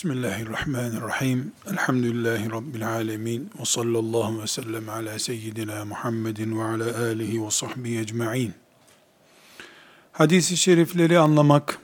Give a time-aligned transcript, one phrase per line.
[0.00, 1.52] Bismillahirrahmanirrahim.
[1.70, 3.50] Elhamdülillahi Rabbil alemin.
[3.60, 8.54] Ve sallallahu ve sellem ala seyyidina Muhammedin ve ala alihi ve sahbihi ecma'in.
[10.12, 11.78] Hadis-i şerifleri anlamak,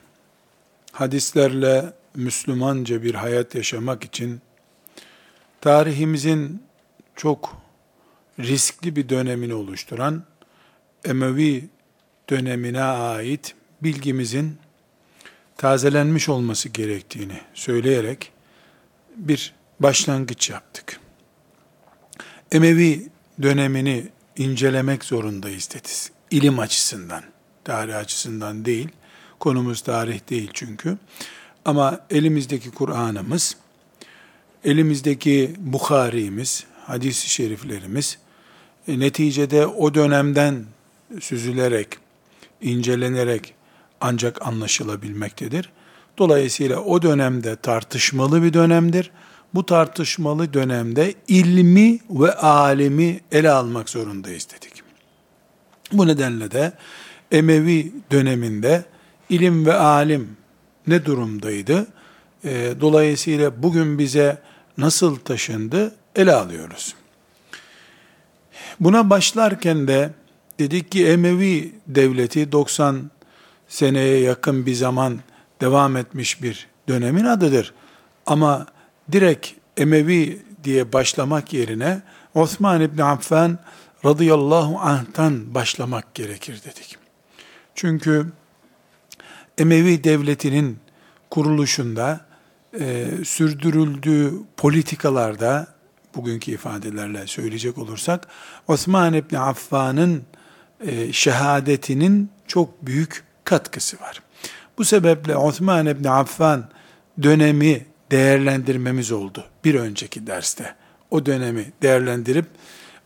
[0.93, 4.41] hadislerle Müslümanca bir hayat yaşamak için
[5.61, 6.62] tarihimizin
[7.17, 7.57] çok
[8.39, 10.25] riskli bir dönemini oluşturan
[11.05, 11.69] Emevi
[12.30, 14.59] dönemine ait bilgimizin
[15.57, 18.32] tazelenmiş olması gerektiğini söyleyerek
[19.16, 21.00] bir başlangıç yaptık.
[22.53, 23.08] Emevi
[23.43, 26.11] dönemini incelemek zorundayız dediz.
[26.31, 27.22] İlim açısından,
[27.64, 28.89] tarih açısından değil.
[29.39, 30.98] Konumuz tarih değil çünkü.
[31.64, 33.56] Ama elimizdeki Kur'an'ımız,
[34.64, 38.19] elimizdeki Bukhari'miz, hadis-i şeriflerimiz,
[38.89, 40.64] e, neticede o dönemden
[41.20, 41.89] süzülerek,
[42.61, 43.55] incelenerek
[44.00, 45.70] ancak anlaşılabilmektedir.
[46.19, 49.11] Dolayısıyla o dönemde tartışmalı bir dönemdir.
[49.55, 54.83] Bu tartışmalı dönemde ilmi ve alimi ele almak zorundayız dedik.
[55.93, 56.73] Bu nedenle de
[57.31, 58.85] Emevi döneminde
[59.29, 60.37] ilim ve alim
[60.87, 61.87] ne durumdaydı?
[62.45, 64.42] Ee, dolayısıyla bugün bize
[64.79, 66.95] nasıl taşındı ele alıyoruz.
[68.81, 70.11] Buna başlarken de
[70.59, 73.11] dedik ki Emevi devleti 90
[73.69, 75.20] seneye yakın bir zaman
[75.61, 77.75] devam etmiş bir dönemin adıdır.
[78.27, 78.67] Ama
[79.12, 82.03] direkt Emevi diye başlamak yerine
[82.34, 83.58] Osman İbni Affan
[84.05, 86.97] radıyallahu anh'tan başlamak gerekir dedik.
[87.75, 88.27] Çünkü
[89.58, 90.78] Emevi devletinin
[91.30, 92.20] kuruluşunda
[92.80, 95.67] e, sürdürüldüğü politikalarda
[96.14, 98.28] bugünkü ifadelerle söyleyecek olursak
[98.69, 100.23] Osman İbni Affan'ın
[100.80, 104.22] e, şehadetinin çok büyük katkısı var.
[104.78, 106.69] Bu sebeple Osman İbni Affan
[107.22, 110.75] dönemi değerlendirmemiz oldu bir önceki derste.
[111.11, 112.47] O dönemi değerlendirip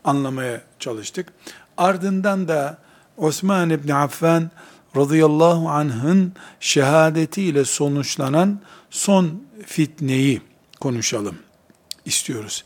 [0.03, 1.33] anlamaya çalıştık.
[1.77, 2.77] Ardından da
[3.17, 4.51] Osman İbni Affan
[4.95, 10.41] radıyallahu anh'ın şehadetiyle sonuçlanan son fitneyi
[10.79, 11.37] konuşalım
[12.05, 12.63] istiyoruz.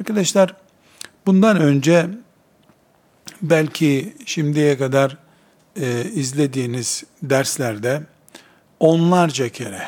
[0.00, 0.56] Arkadaşlar
[1.26, 2.08] bundan önce
[3.42, 5.21] belki şimdiye kadar
[5.80, 8.02] e, izlediğiniz derslerde
[8.80, 9.82] onlarca kere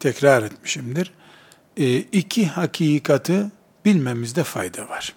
[0.00, 1.12] tekrar etmişimdir.
[1.76, 3.44] E, iki hakikati
[3.84, 5.14] bilmemizde fayda var.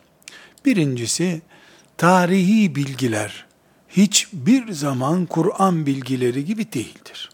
[0.66, 1.42] Birincisi
[1.98, 3.46] tarihi bilgiler
[3.90, 7.30] hiçbir zaman Kur'an bilgileri gibi değildir.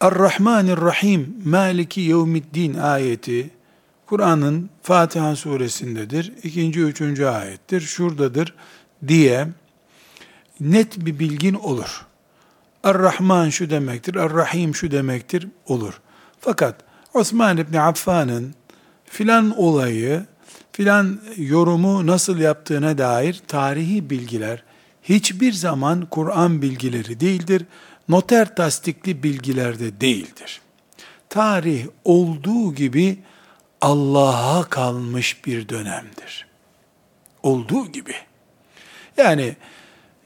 [0.00, 3.50] Er-Rahmanir-Rahim Maliki Yevmiddin ayeti
[4.06, 6.32] Kur'an'ın Fatiha suresindedir.
[6.42, 7.80] ikinci, üçüncü ayettir.
[7.80, 8.54] Şuradadır
[9.08, 9.48] diye
[10.62, 12.06] net bir bilgin olur.
[12.84, 16.00] Er-Rahman şu demektir, Er-Rahim şu demektir olur.
[16.40, 16.76] Fakat
[17.14, 18.54] Osman İbni Affan'ın
[19.04, 20.26] filan olayı,
[20.72, 24.62] filan yorumu nasıl yaptığına dair tarihi bilgiler
[25.02, 27.66] hiçbir zaman Kur'an bilgileri değildir.
[28.08, 30.60] Noter tasdikli bilgiler de değildir.
[31.28, 33.18] Tarih olduğu gibi
[33.80, 36.46] Allah'a kalmış bir dönemdir.
[37.42, 38.14] Olduğu gibi.
[39.16, 39.56] Yani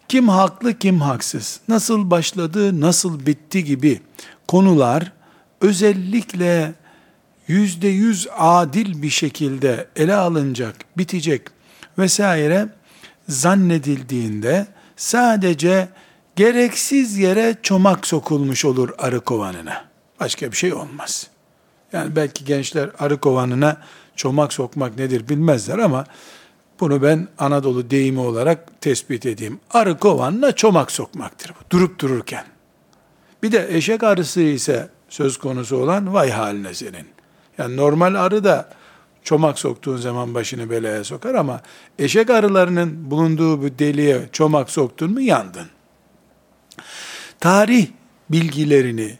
[0.08, 4.00] kim haklı kim haksız, nasıl başladı nasıl bitti gibi
[4.48, 5.12] konular
[5.60, 6.74] özellikle
[7.48, 11.42] yüzde yüz adil bir şekilde ele alınacak, bitecek
[11.98, 12.68] vesaire
[13.28, 15.88] zannedildiğinde sadece
[16.36, 19.84] gereksiz yere çomak sokulmuş olur arı kovanına.
[20.20, 21.26] Başka bir şey olmaz.
[21.92, 23.76] Yani belki gençler arı kovanına
[24.16, 26.06] çomak sokmak nedir bilmezler ama
[26.80, 29.60] bunu ben Anadolu deyimi olarak tespit edeyim.
[29.70, 31.70] Arı kovanına çomak sokmaktır bu.
[31.70, 32.44] Durup dururken.
[33.42, 37.06] Bir de eşek arısı ise söz konusu olan vay haline senin.
[37.58, 38.68] Yani normal arı da
[39.22, 41.60] çomak soktuğun zaman başını belaya sokar ama
[41.98, 45.66] eşek arılarının bulunduğu bu deliğe çomak soktun mu yandın.
[47.40, 47.86] Tarih
[48.30, 49.18] bilgilerini,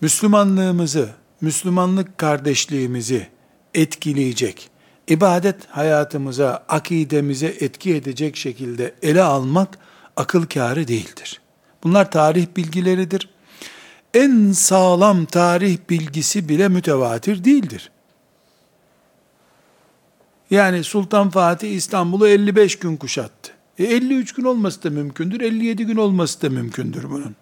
[0.00, 1.08] Müslümanlığımızı,
[1.40, 3.26] Müslümanlık kardeşliğimizi
[3.74, 4.70] etkileyecek,
[5.08, 9.78] ibadet hayatımıza, akidemize etki edecek şekilde ele almak
[10.16, 11.40] akıl kârı değildir.
[11.84, 13.28] Bunlar tarih bilgileridir.
[14.14, 17.90] En sağlam tarih bilgisi bile mütevatir değildir.
[20.50, 23.52] Yani Sultan Fatih İstanbul'u 55 gün kuşattı.
[23.78, 27.36] E 53 gün olması da mümkündür, 57 gün olması da mümkündür bunun.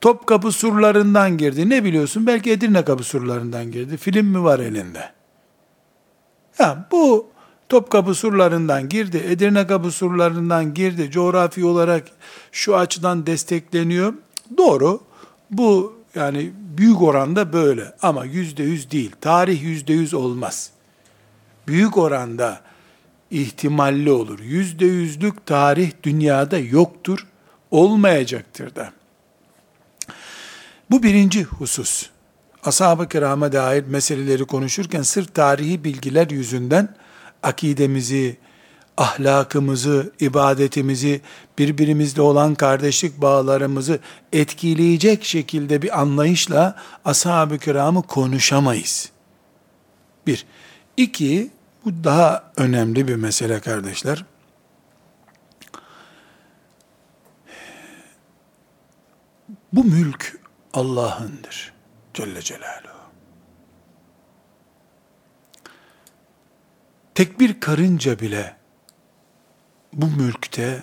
[0.00, 1.68] Topkapı surlarından girdi.
[1.68, 2.26] Ne biliyorsun?
[2.26, 3.96] Belki Edirne kapı surlarından girdi.
[3.96, 5.12] Film mi var elinde?
[6.60, 7.30] Ya bu
[7.70, 12.08] Topkapı surlarından girdi, Edirne kapı surlarından girdi, coğrafi olarak
[12.52, 14.14] şu açıdan destekleniyor.
[14.56, 15.00] Doğru.
[15.50, 19.12] Bu yani büyük oranda böyle ama yüzde yüz değil.
[19.20, 20.70] Tarih yüzde yüz olmaz.
[21.66, 22.60] Büyük oranda
[23.30, 24.38] ihtimalli olur.
[24.40, 27.26] Yüzde yüzlük tarih dünyada yoktur,
[27.70, 28.92] olmayacaktır da.
[30.90, 32.10] Bu birinci husus.
[32.64, 36.96] Ashab-ı kirama dair meseleleri konuşurken sırf tarihi bilgiler yüzünden
[37.42, 38.36] akidemizi,
[38.96, 41.20] ahlakımızı, ibadetimizi,
[41.58, 43.98] birbirimizle olan kardeşlik bağlarımızı
[44.32, 49.10] etkileyecek şekilde bir anlayışla ashab-ı kiramı konuşamayız.
[50.26, 50.46] Bir.
[50.96, 51.50] İki,
[51.84, 54.24] bu daha önemli bir mesele kardeşler.
[59.72, 60.40] Bu mülk
[60.74, 61.79] Allah'ındır.
[62.14, 63.00] Celle Celaluhu.
[67.14, 68.56] Tek bir karınca bile
[69.92, 70.82] bu mülkte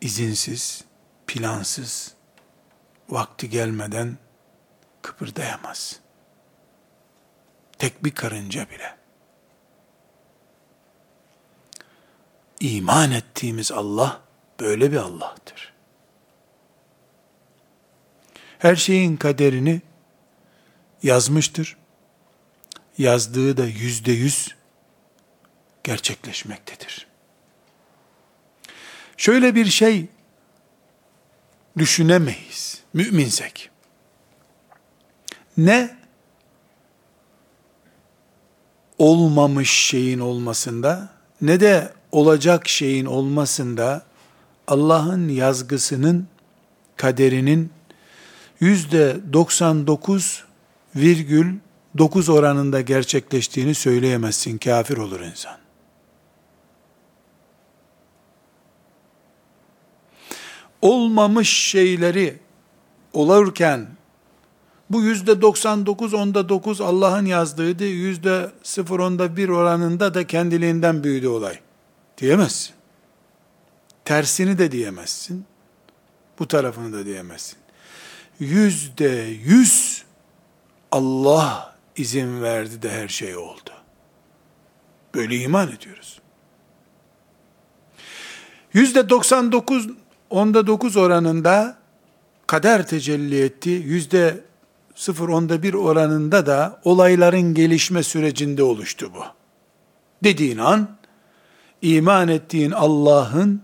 [0.00, 0.84] izinsiz,
[1.26, 2.14] plansız,
[3.08, 4.18] vakti gelmeden
[5.02, 6.00] kıpırdayamaz.
[7.78, 8.96] Tek bir karınca bile.
[12.60, 14.20] İman ettiğimiz Allah
[14.60, 15.73] böyle bir Allah'tır.
[18.64, 19.82] Her şeyin kaderini
[21.02, 21.76] yazmıştır.
[22.98, 24.54] Yazdığı da yüzde yüz
[25.82, 27.06] gerçekleşmektedir.
[29.16, 30.06] Şöyle bir şey
[31.78, 33.70] düşünemeyiz müminsek.
[35.56, 35.96] Ne
[38.98, 44.02] olmamış şeyin olmasında ne de olacak şeyin olmasında
[44.66, 46.28] Allah'ın yazgısının
[46.96, 47.70] kaderinin
[48.60, 54.58] yüzde 99,9 oranında gerçekleştiğini söyleyemezsin.
[54.58, 55.64] Kafir olur insan.
[60.84, 62.38] olmamış şeyleri
[63.12, 63.86] olurken
[64.90, 67.84] bu yüzde 99 onda 9 Allah'ın yazdığıydı.
[67.84, 71.58] Yüzde 0 onda 1 oranında da kendiliğinden büyüdü olay.
[72.18, 72.74] Diyemezsin.
[74.04, 75.44] Tersini de diyemezsin.
[76.38, 77.58] Bu tarafını da diyemezsin.
[78.40, 80.04] Yüzde yüz
[80.92, 83.70] Allah izin verdi de her şey oldu.
[85.14, 86.20] Böyle iman ediyoruz.
[88.72, 89.88] Yüzde 99
[90.30, 91.78] onda dokuz oranında
[92.46, 93.70] kader tecelli etti.
[93.70, 94.40] Yüzde
[94.94, 99.24] sıfır onda bir oranında da olayların gelişme sürecinde oluştu bu.
[100.24, 100.88] Dediğin an
[101.82, 103.62] iman ettiğin Allah'ın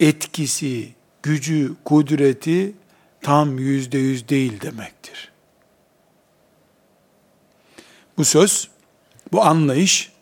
[0.00, 0.88] etkisi,
[1.22, 2.72] gücü, kudreti
[3.24, 5.32] tam yüzde yüz değil demektir.
[8.18, 8.68] Bu söz,
[9.32, 10.12] bu anlayış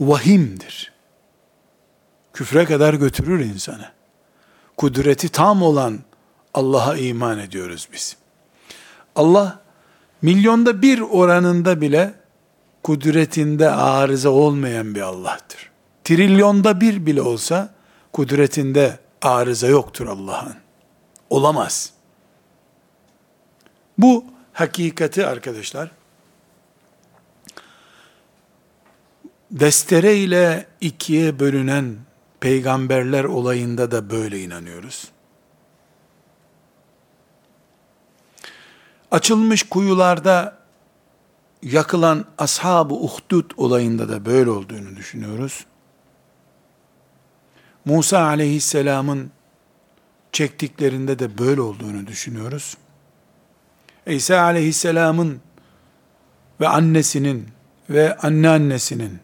[0.00, 0.92] vahimdir.
[2.32, 3.90] Küfre kadar götürür insanı
[4.76, 6.00] kudreti tam olan
[6.54, 8.16] Allah'a iman ediyoruz biz.
[9.16, 9.60] Allah
[10.22, 12.14] milyonda bir oranında bile
[12.82, 15.70] kudretinde arıza olmayan bir Allah'tır.
[16.04, 17.74] Trilyonda bir bile olsa
[18.12, 20.54] kudretinde arıza yoktur Allah'ın.
[21.30, 21.92] Olamaz.
[24.02, 25.90] Bu hakikati arkadaşlar
[29.50, 31.96] destere ile ikiye bölünen
[32.40, 35.08] peygamberler olayında da böyle inanıyoruz.
[39.10, 40.58] Açılmış kuyularda
[41.62, 45.66] yakılan ashab-ı uhdud olayında da böyle olduğunu düşünüyoruz.
[47.84, 49.30] Musa aleyhisselamın
[50.32, 52.76] çektiklerinde de böyle olduğunu düşünüyoruz.
[54.06, 55.40] İsa aleyhisselamın
[56.60, 57.48] ve annesinin
[57.90, 59.18] ve anneannesinin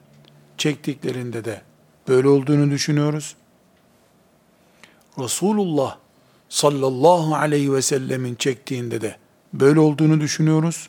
[0.58, 1.62] çektiklerinde de
[2.08, 3.37] böyle olduğunu düşünüyoruz.
[5.18, 5.97] Resulullah
[6.49, 9.16] sallallahu aleyhi ve sellemin çektiğinde de
[9.52, 10.88] böyle olduğunu düşünüyoruz.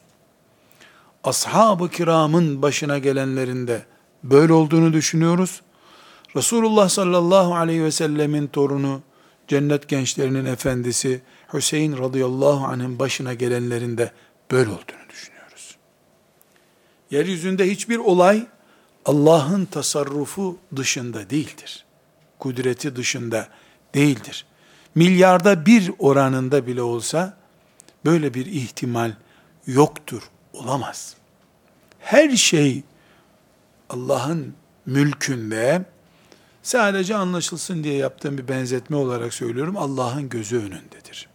[1.23, 3.85] Ashab-ı kiramın başına gelenlerinde
[4.23, 5.61] böyle olduğunu düşünüyoruz.
[6.35, 9.01] Resulullah sallallahu aleyhi ve sellemin torunu,
[9.47, 11.21] cennet gençlerinin efendisi
[11.53, 14.11] Hüseyin radıyallahu anh'ın başına gelenlerinde
[14.51, 15.77] böyle olduğunu düşünüyoruz.
[17.11, 18.47] Yeryüzünde hiçbir olay
[19.05, 21.85] Allah'ın tasarrufu dışında değildir.
[22.39, 23.47] Kudreti dışında
[23.95, 24.45] değildir.
[24.95, 27.37] Milyarda bir oranında bile olsa
[28.05, 29.13] böyle bir ihtimal
[29.67, 31.15] yoktur, olamaz.
[31.99, 32.83] Her şey
[33.89, 34.53] Allah'ın
[34.85, 35.85] mülkünde
[36.63, 39.77] sadece anlaşılsın diye yaptığım bir benzetme olarak söylüyorum.
[39.77, 41.28] Allah'ın gözü önündedir.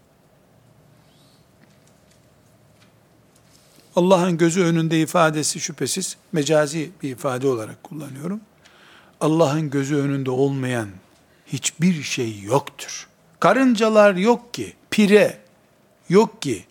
[3.96, 8.40] Allah'ın gözü önünde ifadesi şüphesiz mecazi bir ifade olarak kullanıyorum.
[9.20, 10.88] Allah'ın gözü önünde olmayan
[11.46, 13.08] hiçbir şey yoktur.
[13.40, 15.38] Karıncalar yok ki, pire
[16.08, 16.64] yok ki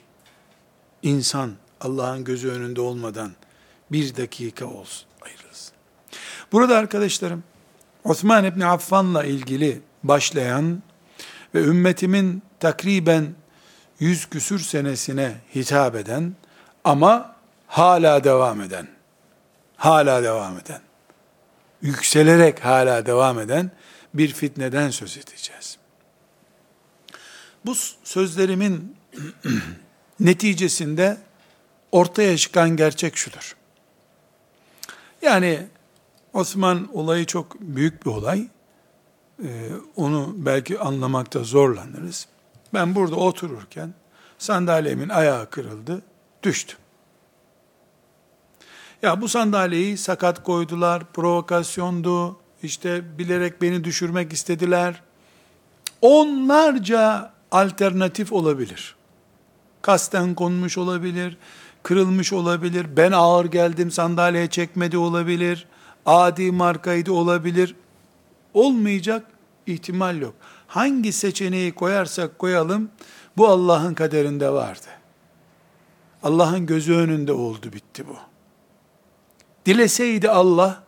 [1.03, 1.51] insan
[1.81, 3.31] Allah'ın gözü önünde olmadan
[3.91, 5.73] bir dakika olsun ayırılsın.
[6.51, 7.43] Burada arkadaşlarım
[8.03, 10.83] Osman İbni Affan'la ilgili başlayan
[11.55, 13.35] ve ümmetimin takriben
[13.99, 16.35] yüz küsür senesine hitap eden
[16.83, 17.35] ama
[17.67, 18.87] hala devam eden,
[19.77, 20.81] hala devam eden,
[21.81, 23.71] yükselerek hala devam eden
[24.13, 25.77] bir fitneden söz edeceğiz.
[27.65, 28.95] Bu sözlerimin
[30.19, 31.17] neticesinde
[31.91, 33.55] ortaya çıkan gerçek şudur.
[35.21, 35.67] Yani
[36.33, 38.47] Osman olayı çok büyük bir olay.
[39.43, 42.27] Ee, onu belki anlamakta zorlanırız.
[42.73, 43.93] Ben burada otururken
[44.37, 46.01] sandalyemin ayağı kırıldı,
[46.43, 46.77] düştüm.
[49.01, 55.01] Ya bu sandalyeyi sakat koydular, provokasyondu, işte bilerek beni düşürmek istediler.
[56.01, 58.95] Onlarca alternatif olabilir.
[59.81, 61.38] Kasten konmuş olabilir,
[61.83, 65.67] kırılmış olabilir, ben ağır geldim sandalyeye çekmedi olabilir,
[66.05, 67.75] adi markaydı olabilir.
[68.53, 69.25] Olmayacak
[69.67, 70.33] ihtimal yok.
[70.67, 72.89] Hangi seçeneği koyarsak koyalım,
[73.38, 74.88] bu Allah'ın kaderinde vardı.
[76.23, 78.17] Allah'ın gözü önünde oldu bitti bu.
[79.65, 80.83] Dileseydi Allah,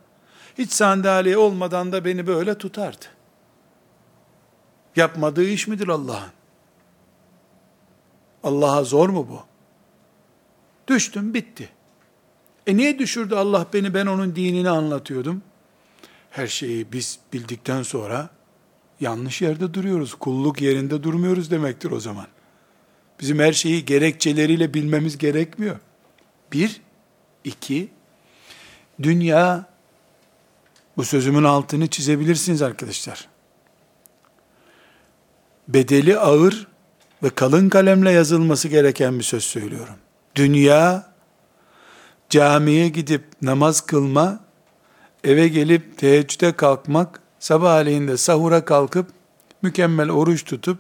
[0.58, 3.06] hiç sandalye olmadan da beni böyle tutardı.
[4.96, 6.32] Yapmadığı iş midir Allah'ın?
[8.44, 9.44] Allah'a zor mu bu?
[10.88, 11.70] Düştüm bitti.
[12.68, 15.42] E niye düşürdü Allah beni ben onun dinini anlatıyordum?
[16.32, 18.30] Her şeyi biz bildikten sonra
[19.00, 20.14] yanlış yerde duruyoruz.
[20.14, 22.28] Kulluk yerinde durmuyoruz demektir o zaman.
[23.20, 25.80] Bizim her şeyi gerekçeleriyle bilmemiz gerekmiyor.
[26.54, 26.82] Bir,
[27.44, 27.90] iki,
[29.04, 29.66] dünya,
[30.98, 33.28] bu sözümün altını çizebilirsiniz arkadaşlar.
[35.68, 36.68] Bedeli ağır
[37.24, 39.96] ve kalın kalemle yazılması gereken bir söz söylüyorum.
[40.36, 41.14] Dünya,
[42.30, 44.40] camiye gidip namaz kılma,
[45.24, 49.10] eve gelip teheccüde kalkmak, sabahleyin sahura kalkıp,
[49.62, 50.80] mükemmel oruç tutup,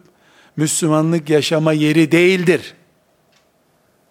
[0.57, 2.73] Müslümanlık yaşama yeri değildir.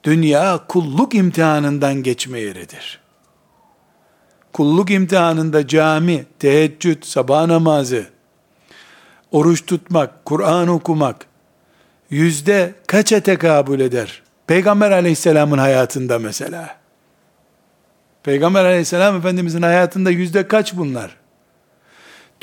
[0.05, 3.01] Dünya kulluk imtihanından geçme yeridir.
[4.53, 8.07] Kulluk imtihanında cami, teheccüd, sabah namazı,
[9.33, 11.27] oruç tutmak, Kur'an okumak,
[12.11, 14.23] yüzde kaça tekabül eder?
[14.47, 16.77] Peygamber aleyhisselamın hayatında mesela.
[18.23, 21.17] Peygamber aleyhisselam efendimizin hayatında yüzde kaç bunlar?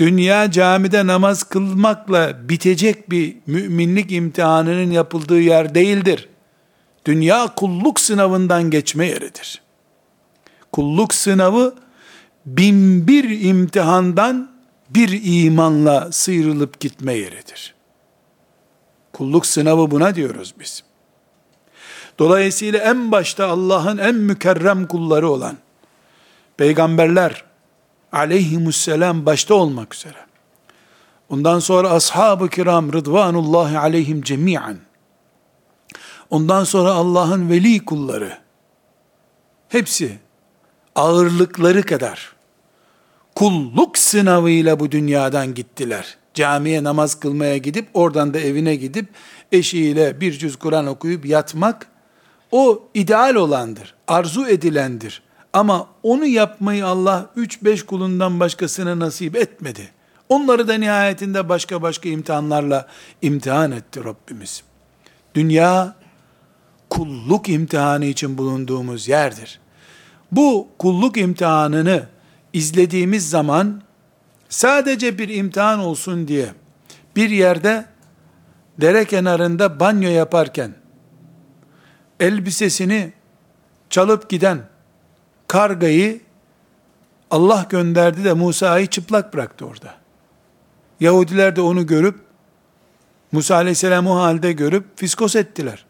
[0.01, 6.29] Dünya camide namaz kılmakla bitecek bir müminlik imtihanının yapıldığı yer değildir.
[7.05, 9.61] Dünya kulluk sınavından geçme yeridir.
[10.71, 11.75] Kulluk sınavı
[12.45, 14.51] bin bir imtihandan
[14.89, 17.73] bir imanla sıyrılıp gitme yeridir.
[19.13, 20.83] Kulluk sınavı buna diyoruz biz.
[22.19, 25.57] Dolayısıyla en başta Allah'ın en mükerrem kulları olan
[26.57, 27.50] peygamberler
[28.11, 30.25] aleyhimusselam başta olmak üzere
[31.29, 34.77] ondan sonra ashab-ı kiram rıdvanullahi aleyhim cemiyen
[36.29, 38.37] ondan sonra Allah'ın veli kulları
[39.69, 40.19] hepsi
[40.95, 42.35] ağırlıkları kadar
[43.35, 46.17] kulluk sınavıyla bu dünyadan gittiler.
[46.33, 49.09] Camiye namaz kılmaya gidip oradan da evine gidip
[49.51, 51.87] eşiyle bir cüz Kur'an okuyup yatmak
[52.51, 55.21] o ideal olandır, arzu edilendir.
[55.53, 59.91] Ama onu yapmayı Allah 3-5 kulundan başkasına nasip etmedi.
[60.29, 62.87] Onları da nihayetinde başka başka imtihanlarla
[63.21, 64.63] imtihan etti Rabbimiz.
[65.35, 65.95] Dünya
[66.89, 69.59] kulluk imtihanı için bulunduğumuz yerdir.
[70.31, 72.07] Bu kulluk imtihanını
[72.53, 73.81] izlediğimiz zaman
[74.49, 76.49] sadece bir imtihan olsun diye
[77.15, 77.85] bir yerde
[78.81, 80.73] dere kenarında banyo yaparken
[82.19, 83.13] elbisesini
[83.89, 84.59] çalıp giden
[85.51, 86.21] kargayı
[87.31, 89.93] Allah gönderdi de Musa'yı çıplak bıraktı orada.
[90.99, 92.19] Yahudiler de onu görüp
[93.31, 95.85] Musa aleyhisselam o halde görüp fiskos ettiler.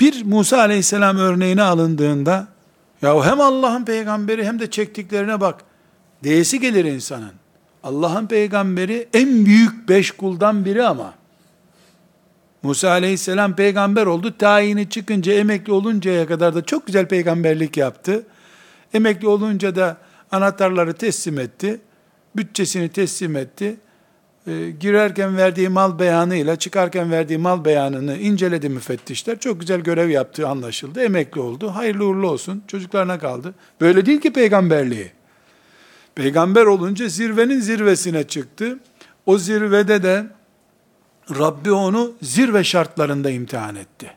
[0.00, 2.46] Bir Musa aleyhisselam örneğine alındığında
[3.02, 5.64] ya hem Allah'ın peygamberi hem de çektiklerine bak.
[6.22, 7.32] Diyesi gelir insanın.
[7.82, 11.21] Allah'ın peygamberi en büyük beş kuldan biri ama.
[12.62, 14.34] Musa aleyhisselam peygamber oldu.
[14.38, 18.26] Tayini çıkınca emekli oluncaya kadar da çok güzel peygamberlik yaptı.
[18.94, 19.96] Emekli olunca da
[20.32, 21.80] anahtarları teslim etti.
[22.36, 23.76] Bütçesini teslim etti.
[24.46, 29.38] E, girerken verdiği mal beyanıyla çıkarken verdiği mal beyanını inceledi müfettişler.
[29.38, 31.00] Çok güzel görev yaptığı anlaşıldı.
[31.00, 31.68] Emekli oldu.
[31.68, 32.62] Hayırlı uğurlu olsun.
[32.66, 33.54] Çocuklarına kaldı.
[33.80, 35.12] Böyle değil ki peygamberliği.
[36.14, 38.78] Peygamber olunca zirvenin zirvesine çıktı.
[39.26, 40.26] O zirvede de
[41.30, 44.10] Rabbi onu zirve şartlarında imtihan etti.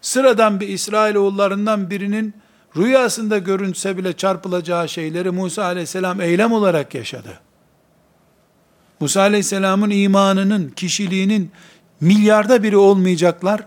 [0.00, 2.34] Sıradan bir İsrailoğullarından birinin
[2.76, 7.40] rüyasında görünse bile çarpılacağı şeyleri Musa aleyhisselam eylem olarak yaşadı.
[9.00, 11.50] Musa aleyhisselamın imanının, kişiliğinin
[12.00, 13.66] milyarda biri olmayacaklar,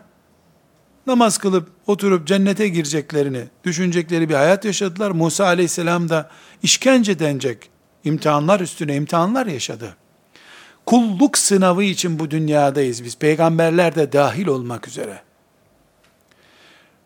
[1.08, 5.12] namaz kılıp oturup cennete gireceklerini düşünecekleri bir hayat yaşadılar.
[5.12, 6.30] Musa aleyhisselam da
[6.64, 7.70] işkence denecek
[8.04, 9.96] imtihanlar üstüne imtihanlar yaşadı.
[10.86, 13.18] Kulluk sınavı için bu dünyadayız biz.
[13.18, 15.22] Peygamberler de dahil olmak üzere.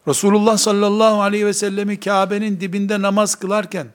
[0.08, 3.88] Resulullah sallallahu aleyhi ve sellemi Kabe'nin dibinde namaz kılarken,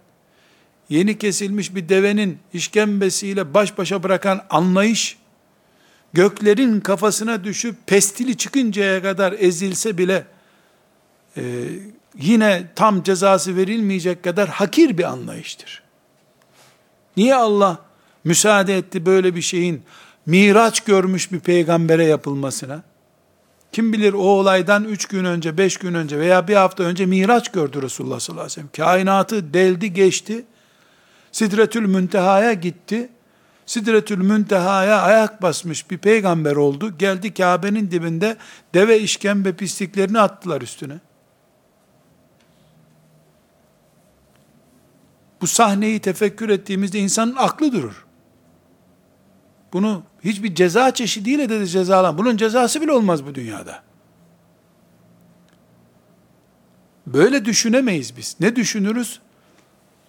[0.89, 5.19] yeni kesilmiş bir devenin işkembesiyle baş başa bırakan anlayış,
[6.13, 10.27] göklerin kafasına düşüp pestili çıkıncaya kadar ezilse bile,
[11.37, 11.43] e,
[12.19, 15.83] yine tam cezası verilmeyecek kadar hakir bir anlayıştır.
[17.17, 17.79] Niye Allah
[18.25, 19.83] müsaade etti böyle bir şeyin
[20.27, 22.83] miraç görmüş bir peygambere yapılmasına?
[23.73, 27.53] Kim bilir o olaydan üç gün önce, beş gün önce veya bir hafta önce miraç
[27.53, 28.87] gördü Resulullah sallallahu aleyhi ve sellem.
[28.87, 30.45] Kainatı deldi geçti.
[31.33, 33.09] Sidretül Münteha'ya gitti.
[33.67, 36.99] Sidretül Münteha'ya ayak basmış bir peygamber oldu.
[36.99, 38.37] Geldi Kabe'nin dibinde
[38.75, 40.95] deve işkembe pisliklerini attılar üstüne.
[45.41, 48.07] Bu sahneyi tefekkür ettiğimizde insanın aklı durur.
[49.73, 52.19] Bunu hiçbir ceza çeşidiyle de cezalan.
[52.19, 53.83] Bunun cezası bile olmaz bu dünyada.
[57.07, 58.37] Böyle düşünemeyiz biz.
[58.41, 59.21] Ne düşünürüz?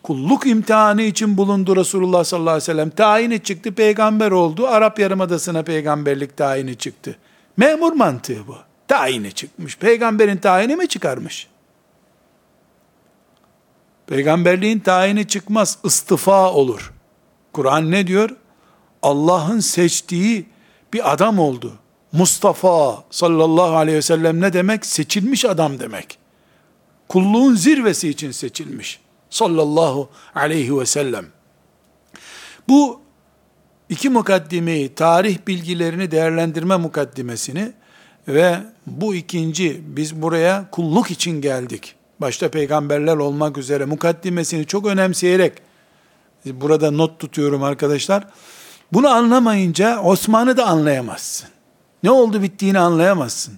[0.03, 2.89] Kulluk imtihanı için bulundu Resulullah sallallahu aleyhi ve sellem.
[2.89, 4.67] Tayini çıktı, peygamber oldu.
[4.67, 7.17] Arap Yarımadası'na peygamberlik tayini çıktı.
[7.58, 8.58] Memur mantığı bu.
[8.88, 9.77] Tayini çıkmış.
[9.77, 11.48] Peygamberin tayini mi çıkarmış?
[14.08, 16.93] Peygamberliğin tayini çıkmaz, istifa olur.
[17.53, 18.29] Kur'an ne diyor?
[19.03, 20.45] Allah'ın seçtiği
[20.93, 21.74] bir adam oldu.
[22.12, 24.86] Mustafa sallallahu aleyhi ve sellem ne demek?
[24.86, 26.17] Seçilmiş adam demek.
[27.09, 29.00] Kulluğun zirvesi için seçilmiş.
[29.29, 31.25] Sallallahu aleyhi ve sellem.
[32.70, 33.01] Bu
[33.89, 37.72] iki mukaddimeyi, tarih bilgilerini değerlendirme mukaddimesini
[38.27, 41.96] ve bu ikinci, biz buraya kulluk için geldik.
[42.20, 45.53] Başta peygamberler olmak üzere mukaddimesini çok önemseyerek,
[46.46, 48.27] burada not tutuyorum arkadaşlar,
[48.94, 51.50] bunu anlamayınca Osman'ı da anlayamazsın.
[52.03, 53.53] Ne oldu bittiğini anlayamazsın.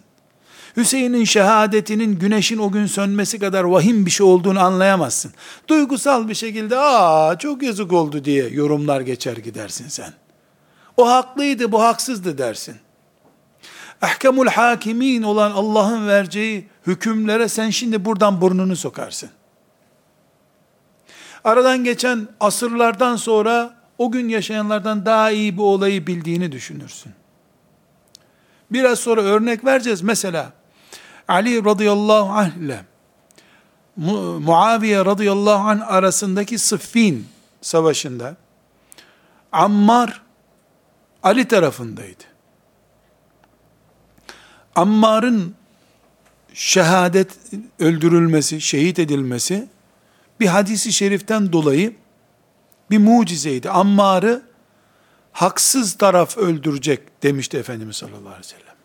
[0.78, 5.34] Hüseyin'in şehadetinin güneşin o gün sönmesi kadar vahim bir şey olduğunu anlayamazsın.
[5.68, 10.14] Duygusal bir şekilde aa çok yazık oldu diye yorumlar geçer gidersin sen.
[10.98, 12.76] O haklıydı bu haksızdı dersin.
[14.02, 19.30] Ahkamul hakimin olan Allah'ın vereceği hükümlere sen şimdi buradan burnunu sokarsın.
[21.44, 27.12] Aradan geçen asırlardan sonra o gün yaşayanlardan daha iyi bu olayı bildiğini düşünürsün.
[28.72, 30.02] Biraz sonra örnek vereceğiz.
[30.02, 30.54] Mesela
[31.28, 32.86] Ali radıyallahu anh ile
[34.40, 37.28] Muaviye radıyallahu anh arasındaki Sıffin
[37.62, 38.36] savaşında
[39.52, 40.22] Ammar
[41.24, 42.24] Ali tarafındaydı.
[44.76, 45.56] Ammar'ın
[46.54, 47.38] şehadet
[47.80, 49.68] öldürülmesi, şehit edilmesi
[50.40, 51.96] bir hadisi şeriften dolayı
[52.92, 53.70] bir mucizeydi.
[53.70, 54.42] Ammar'ı
[55.32, 58.76] haksız taraf öldürecek demişti Efendimiz sallallahu aleyhi ve sellem.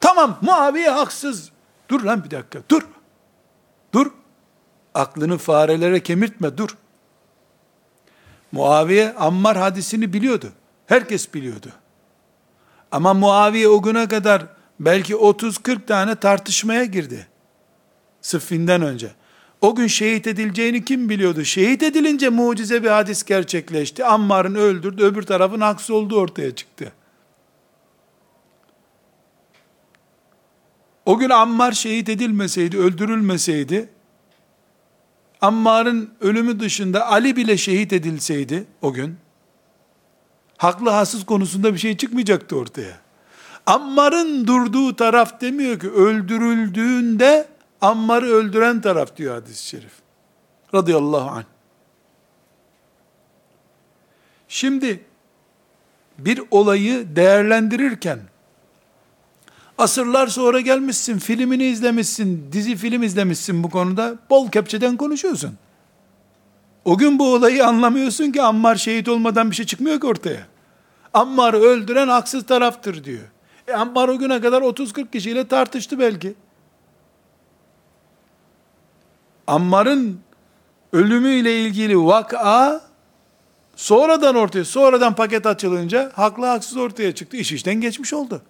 [0.00, 1.50] Tamam Muaviye haksız.
[1.88, 2.82] Dur lan bir dakika dur.
[3.94, 4.06] Dur.
[4.94, 6.76] Aklını farelere kemirtme dur.
[8.52, 10.52] Muaviye Ammar hadisini biliyordu.
[10.86, 11.68] Herkes biliyordu.
[12.92, 14.46] Ama Muaviye o güne kadar
[14.80, 17.26] belki 30-40 tane tartışmaya girdi.
[18.20, 19.12] Sıffinden önce.
[19.62, 21.44] O gün şehit edileceğini kim biliyordu?
[21.44, 24.04] Şehit edilince mucize bir hadis gerçekleşti.
[24.04, 26.92] Ammar'ın öldürdü, öbür tarafın haksız olduğu ortaya çıktı.
[31.06, 33.88] O gün Ammar şehit edilmeseydi, öldürülmeseydi,
[35.40, 39.16] Ammar'ın ölümü dışında Ali bile şehit edilseydi o gün,
[40.56, 43.00] haklı haksız konusunda bir şey çıkmayacaktı ortaya.
[43.66, 47.51] Ammar'ın durduğu taraf demiyor ki öldürüldüğünde
[47.82, 49.92] Ammar'ı öldüren taraf diyor hadis-i şerif.
[50.74, 51.44] Radıyallahu anh.
[54.48, 55.04] Şimdi
[56.18, 58.18] bir olayı değerlendirirken
[59.78, 65.54] asırlar sonra gelmişsin, filmini izlemişsin, dizi film izlemişsin bu konuda, bol kepçeden konuşuyorsun.
[66.84, 70.46] O gün bu olayı anlamıyorsun ki Ammar şehit olmadan bir şey çıkmıyor ki ortaya.
[71.14, 73.24] Ammar'ı öldüren haksız taraftır diyor.
[73.68, 76.34] E Ammar o güne kadar 30-40 kişiyle tartıştı belki.
[79.46, 80.20] Ammar'ın
[80.92, 82.80] ölümüyle ilgili vaka
[83.76, 87.36] Sonradan ortaya, sonradan paket açılınca haklı haksız ortaya çıktı.
[87.36, 88.42] İş işten geçmiş oldu.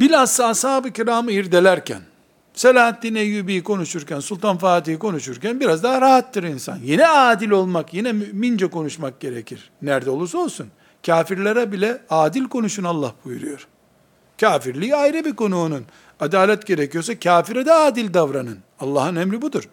[0.00, 2.00] Bilhassa ashab-ı kiramı irdelerken,
[2.54, 6.78] Selahaddin Eyyubi'yi konuşurken, Sultan Fatih'i konuşurken biraz daha rahattır insan.
[6.82, 9.70] Yine adil olmak, yine mümince konuşmak gerekir.
[9.82, 10.68] Nerede olursa olsun.
[11.06, 13.66] Kafirlere bile adil konuşun Allah buyuruyor.
[14.40, 15.84] Kafirliği ayrı bir konu onun.
[16.24, 18.58] Adalet gerekiyorsa kafire de adil davranın.
[18.80, 19.68] Allah'ın emri budur.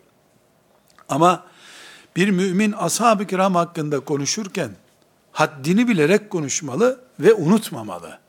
[1.10, 1.44] Ama
[2.16, 4.72] bir mümin ashab-ı kiram hakkında konuşurken
[5.32, 8.20] haddini bilerek konuşmalı ve unutmamalı.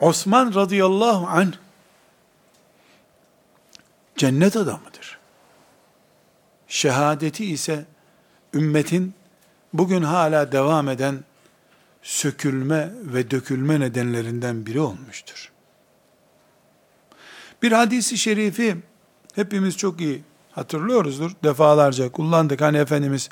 [0.00, 1.52] Osman radıyallahu anh
[4.16, 5.18] cennet adamıdır.
[6.68, 7.84] Şehadeti ise
[8.54, 9.14] ümmetin
[9.72, 11.24] bugün hala devam eden
[12.02, 15.55] sökülme ve dökülme nedenlerinden biri olmuştur.
[17.62, 18.76] Bir hadisi şerifi
[19.34, 21.30] hepimiz çok iyi hatırlıyoruzdur.
[21.44, 22.60] Defalarca kullandık.
[22.60, 23.28] Hani Efendimiz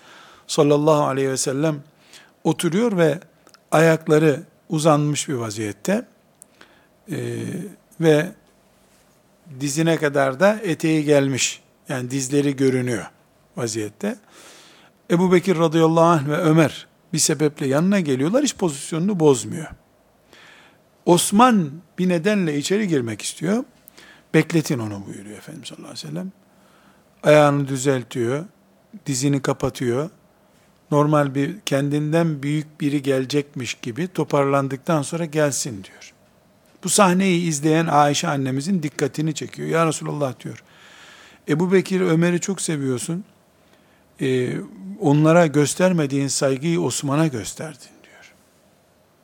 [0.46, 1.82] sallallahu aleyhi ve sellem
[2.44, 3.20] oturuyor ve
[3.70, 6.06] ayakları uzanmış bir vaziyette
[7.10, 7.16] ee,
[8.00, 8.32] ve
[9.60, 11.62] dizine kadar da eteği gelmiş.
[11.88, 13.06] Yani dizleri görünüyor
[13.56, 14.16] vaziyette.
[15.10, 18.42] Ebu Bekir radıyallahu anh ve Ömer bir sebeple yanına geliyorlar.
[18.42, 19.66] Hiç pozisyonunu bozmuyor.
[21.06, 23.64] Osman bir nedenle içeri girmek istiyor.
[24.34, 26.32] Bekletin onu buyuruyor Efendimiz sallallahu aleyhi ve sellem.
[27.22, 28.44] Ayağını düzeltiyor.
[29.06, 30.10] Dizini kapatıyor.
[30.90, 36.12] Normal bir kendinden büyük biri gelecekmiş gibi toparlandıktan sonra gelsin diyor.
[36.84, 39.68] Bu sahneyi izleyen Ayşe annemizin dikkatini çekiyor.
[39.68, 40.64] Ya Resulallah diyor.
[41.48, 43.24] Ebu Bekir Ömer'i çok seviyorsun.
[44.20, 44.56] Ee,
[45.00, 48.32] onlara göstermediğin saygıyı Osman'a gösterdin diyor.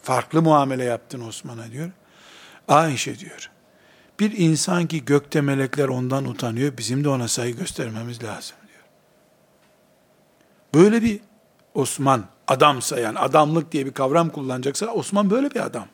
[0.02, 1.90] Farklı muamele yaptın Osman'a diyor.
[2.68, 3.50] Ayşe diyor.
[4.20, 8.85] Bir insan ki gökte melekler ondan utanıyor, bizim de ona saygı göstermemiz lazım diyor.
[10.74, 11.20] Böyle bir
[11.74, 15.87] Osman, adamsa yani adamlık diye bir kavram kullanacaksa Osman böyle bir adam.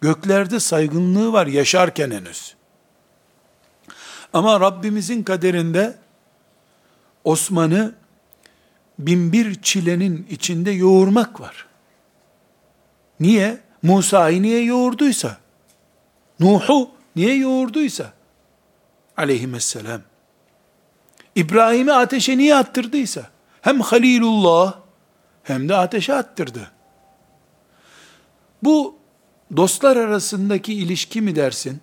[0.00, 2.54] Göklerde saygınlığı var yaşarken henüz.
[4.32, 5.98] Ama Rabbimizin kaderinde
[7.24, 7.94] Osman'ı
[8.98, 11.66] binbir çilenin içinde yoğurmak var.
[13.20, 13.60] Niye?
[13.82, 15.36] Musa'yı niye yoğurduysa,
[16.40, 18.12] Nuh'u niye yoğurduysa,
[19.16, 20.00] aleyhisselam,
[21.34, 23.22] İbrahim'i ateşe niye attırdıysa,
[23.60, 24.74] hem Halilullah,
[25.42, 26.70] hem de ateşe attırdı.
[28.62, 28.96] Bu
[29.56, 31.80] dostlar arasındaki ilişki mi dersin?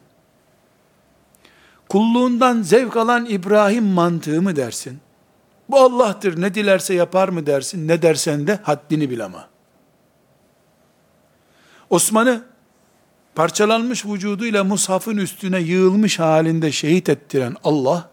[1.89, 5.00] Kulluğundan zevk alan İbrahim mantığı mı dersin?
[5.70, 7.88] Bu Allah'tır ne dilerse yapar mı dersin?
[7.88, 9.50] Ne dersen de haddini bil ama.
[11.89, 12.44] Osman'ı
[13.36, 18.10] parçalanmış vücuduyla mushafın üstüne yığılmış halinde şehit ettiren Allah,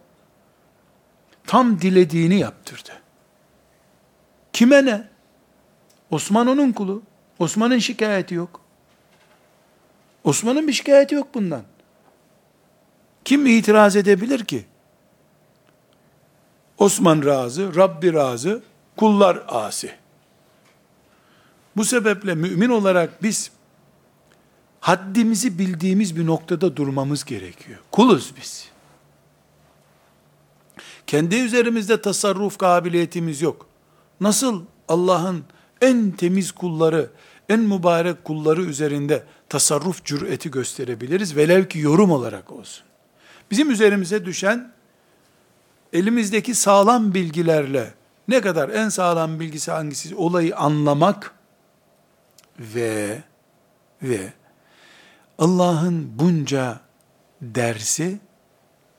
[1.46, 2.92] tam dilediğini yaptırdı.
[4.52, 5.08] Kime ne?
[6.10, 7.02] Osman onun kulu.
[7.38, 8.60] Osman'ın şikayeti yok.
[10.24, 11.62] Osman'ın bir şikayeti yok bundan.
[13.24, 14.64] Kim itiraz edebilir ki?
[16.78, 18.62] Osman razı, Rabbi razı,
[18.96, 19.94] kullar asi.
[21.76, 23.50] Bu sebeple mümin olarak biz
[24.80, 27.78] haddimizi bildiğimiz bir noktada durmamız gerekiyor.
[27.92, 28.68] Kuluz biz.
[31.06, 33.66] Kendi üzerimizde tasarruf kabiliyetimiz yok.
[34.20, 35.44] Nasıl Allah'ın
[35.80, 37.10] en temiz kulları,
[37.48, 41.36] en mübarek kulları üzerinde tasarruf cüreti gösterebiliriz.
[41.36, 42.84] Velev ki yorum olarak olsun.
[43.50, 44.72] Bizim üzerimize düşen
[45.92, 47.94] elimizdeki sağlam bilgilerle
[48.28, 51.34] ne kadar en sağlam bilgisi hangisi olayı anlamak
[52.58, 53.22] ve
[54.02, 54.32] ve
[55.38, 56.80] Allah'ın bunca
[57.42, 58.18] dersi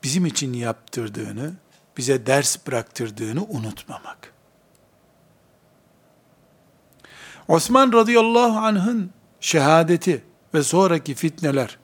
[0.02, 1.52] bizim için yaptırdığını,
[1.96, 4.32] bize ders bıraktırdığını unutmamak.
[7.48, 10.24] Osman radıyallahu anh'ın şehadeti
[10.54, 11.78] ve sonraki fitneler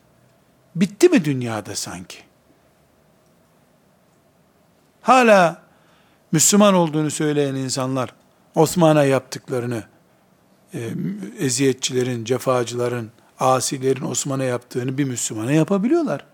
[0.77, 2.19] bitti mi dünyada sanki?
[5.03, 5.63] Hala
[6.33, 8.15] Müslüman olduğunu söyleyen insanlar
[8.55, 9.85] Osman'a yaptıklarını,
[10.75, 10.91] e,
[11.39, 13.11] eziyetçilerin, cefacıların,
[13.41, 16.25] asilerin Osman'a yaptığını bir Müslümana yapabiliyorlar.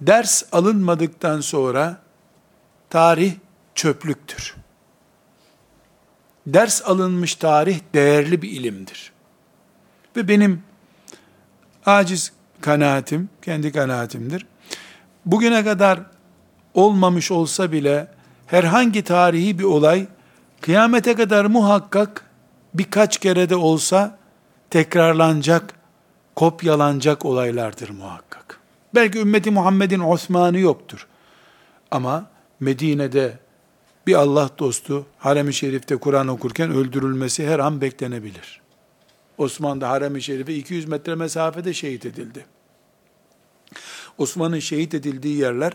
[0.00, 1.96] Ders alınmadıktan sonra
[2.90, 3.34] tarih
[3.74, 4.54] çöplüktür.
[6.46, 9.12] Ders alınmış tarih değerli bir ilimdir.
[10.16, 10.62] Ve benim
[11.86, 14.46] aciz kanaatim, kendi kanaatimdir.
[15.26, 16.00] Bugüne kadar
[16.74, 18.08] olmamış olsa bile
[18.46, 20.06] herhangi tarihi bir olay
[20.60, 22.24] kıyamete kadar muhakkak
[22.74, 24.18] birkaç kere de olsa
[24.70, 25.74] tekrarlanacak,
[26.36, 28.60] kopyalanacak olaylardır muhakkak.
[28.94, 31.06] Belki ümmeti Muhammed'in Osman'ı yoktur.
[31.90, 33.38] Ama Medine'de
[34.06, 38.60] bir Allah dostu harem-i şerifte Kur'an okurken öldürülmesi her an beklenebilir.
[39.38, 42.46] Osman da harem-i şerife 200 metre mesafede şehit edildi.
[44.18, 45.72] Osman'ın şehit edildiği yerler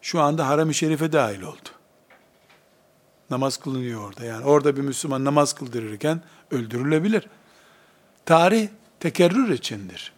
[0.00, 1.68] şu anda harem-i şerife dahil oldu.
[3.30, 4.24] Namaz kılınıyor orada.
[4.24, 7.28] Yani orada bir Müslüman namaz kıldırırken öldürülebilir.
[8.26, 8.68] Tarih
[9.00, 10.12] tekerrür içindir.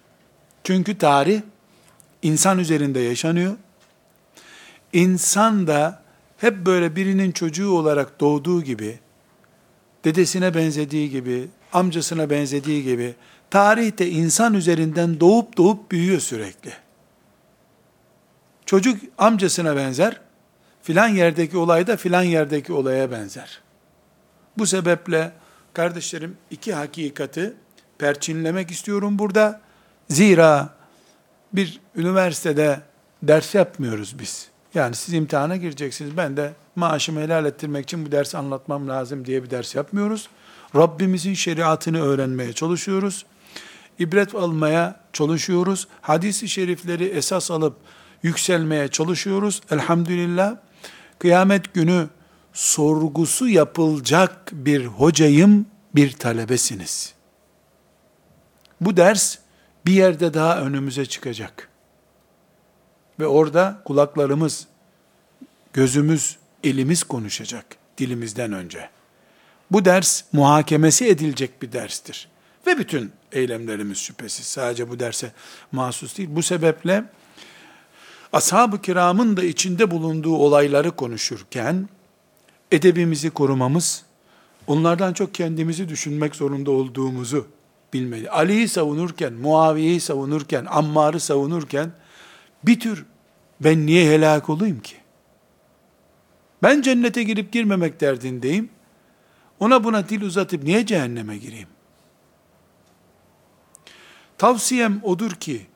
[0.64, 1.43] Çünkü tarih
[2.23, 3.57] insan üzerinde yaşanıyor.
[4.93, 6.03] İnsan da
[6.38, 8.99] hep böyle birinin çocuğu olarak doğduğu gibi,
[10.05, 13.14] dedesine benzediği gibi, amcasına benzediği gibi,
[13.51, 16.73] tarihte insan üzerinden doğup doğup büyüyor sürekli.
[18.67, 20.21] Çocuk amcasına benzer,
[20.83, 23.61] filan yerdeki olay da filan yerdeki olaya benzer.
[24.59, 25.33] Bu sebeple
[25.73, 27.55] kardeşlerim iki hakikati
[27.98, 29.61] perçinlemek istiyorum burada.
[30.11, 30.68] Zira
[31.52, 32.80] bir üniversitede
[33.22, 34.48] ders yapmıyoruz biz.
[34.74, 36.16] Yani siz imtihana gireceksiniz.
[36.16, 40.28] Ben de maaşımı helal ettirmek için bu dersi anlatmam lazım diye bir ders yapmıyoruz.
[40.76, 43.26] Rabbimizin şeriatını öğrenmeye çalışıyoruz.
[43.98, 45.88] İbret almaya çalışıyoruz.
[46.00, 47.76] Hadis-i şerifleri esas alıp
[48.22, 49.61] yükselmeye çalışıyoruz.
[49.70, 50.57] Elhamdülillah
[51.18, 52.09] kıyamet günü
[52.52, 57.14] sorgusu yapılacak bir hocayım, bir talebesiniz.
[58.85, 59.38] Bu ders
[59.87, 61.68] bir yerde daha önümüze çıkacak.
[63.20, 64.66] Ve orada kulaklarımız,
[65.73, 67.66] gözümüz, elimiz konuşacak
[67.99, 68.90] dilimizden önce.
[69.70, 72.29] Bu ders muhakemesi edilecek bir derstir.
[72.66, 75.33] Ve bütün eylemlerimiz şüphesiz sadece bu derse
[75.73, 76.29] mahsus değil.
[76.33, 77.05] Bu sebeple
[78.33, 81.88] ashab-ı kiramın da içinde bulunduğu olayları konuşurken
[82.73, 84.03] edebimizi korumamız,
[84.66, 87.47] onlardan çok kendimizi düşünmek zorunda olduğumuzu
[87.94, 88.30] bilmeli.
[88.30, 91.90] Ali'yi savunurken, Muaviye'yi savunurken, Ammar'ı savunurken
[92.64, 93.04] bir tür
[93.61, 94.96] ben niye helak olayım ki?
[96.62, 98.70] Ben cennete girip girmemek derdindeyim.
[99.61, 101.68] Ona buna dil uzatıp niye cehenneme gireyim?
[104.38, 105.66] Tavsiyem odur ki,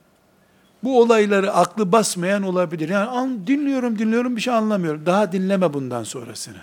[0.85, 2.88] bu olayları aklı basmayan olabilir.
[2.88, 5.07] Yani an, dinliyorum dinliyorum bir şey anlamıyorum.
[5.07, 6.61] Daha dinleme bundan sonrasını.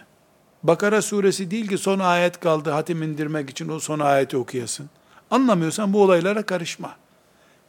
[0.63, 4.89] Bakara suresi değil ki son ayet kaldı hatim indirmek için o son ayeti okuyasın.
[5.31, 6.95] Anlamıyorsan bu olaylara karışma.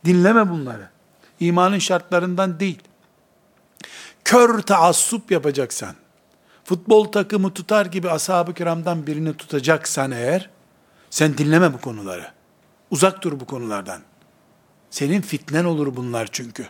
[0.05, 0.89] Dinleme bunları.
[1.41, 2.83] İmanın şartlarından değil.
[4.25, 5.95] Kör taassup yapacaksan,
[6.65, 10.51] futbol takımı tutar gibi ashab-ı kiramdan birini tutacaksan eğer,
[11.11, 12.33] sen dinleme bu konuları.
[12.91, 14.01] Uzak dur bu konulardan.
[14.91, 16.69] Senin fitnen olur bunlar çünkü.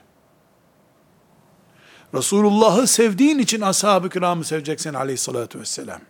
[2.14, 6.00] Resulullah'ı sevdiğin için ashab-ı kiramı seveceksin aleyhissalatü vesselam.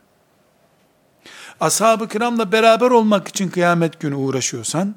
[1.60, 4.94] Ashab-ı kiramla beraber olmak için kıyamet günü uğraşıyorsan,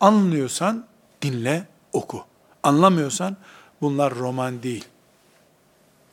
[0.00, 0.86] anlıyorsan
[1.22, 2.24] dinle, oku.
[2.62, 3.36] Anlamıyorsan
[3.80, 4.84] bunlar roman değil.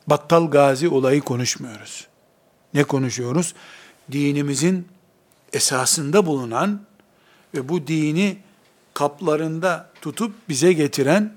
[0.06, 2.06] Battal Gazi olayı konuşmuyoruz.
[2.74, 3.54] Ne konuşuyoruz?
[4.12, 4.88] Dinimizin
[5.52, 6.80] esasında bulunan
[7.54, 8.38] ve bu dini
[8.94, 11.32] kaplarında tutup bize getiren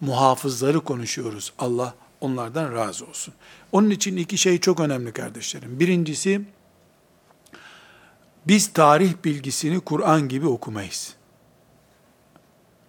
[0.00, 1.52] muhafızları konuşuyoruz.
[1.58, 3.34] Allah onlardan razı olsun.
[3.72, 5.80] Onun için iki şey çok önemli kardeşlerim.
[5.80, 6.42] Birincisi,
[8.48, 11.14] biz tarih bilgisini Kur'an gibi okumayız.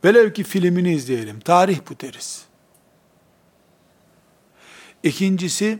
[0.05, 2.45] Velev ki filmini izleyelim, tarih bu deriz.
[5.03, 5.79] İkincisi,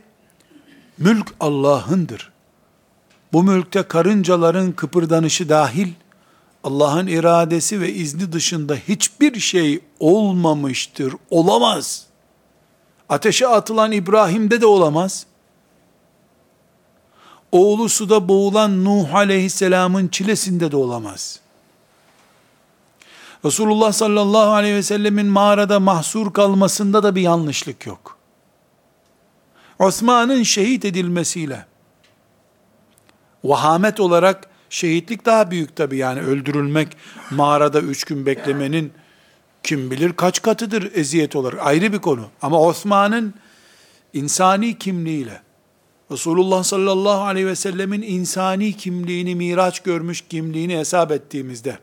[0.98, 2.32] mülk Allah'ındır.
[3.32, 5.92] Bu mülkte karıncaların kıpırdanışı dahil,
[6.64, 12.06] Allah'ın iradesi ve izni dışında hiçbir şey olmamıştır, olamaz.
[13.08, 15.26] Ateşe atılan İbrahim'de de olamaz.
[17.52, 21.40] Oğlu suda boğulan Nuh aleyhisselamın çilesinde de olamaz.
[23.44, 28.18] Resulullah sallallahu aleyhi ve sellemin mağarada mahsur kalmasında da bir yanlışlık yok.
[29.78, 31.66] Osman'ın şehit edilmesiyle,
[33.44, 36.96] vahamet olarak Şehitlik daha büyük tabi yani öldürülmek,
[37.30, 38.92] mağarada üç gün beklemenin
[39.62, 42.28] kim bilir kaç katıdır eziyet olarak ayrı bir konu.
[42.42, 43.34] Ama Osman'ın
[44.12, 45.42] insani kimliğiyle,
[46.10, 51.78] Resulullah sallallahu aleyhi ve sellemin insani kimliğini, miraç görmüş kimliğini hesap ettiğimizde,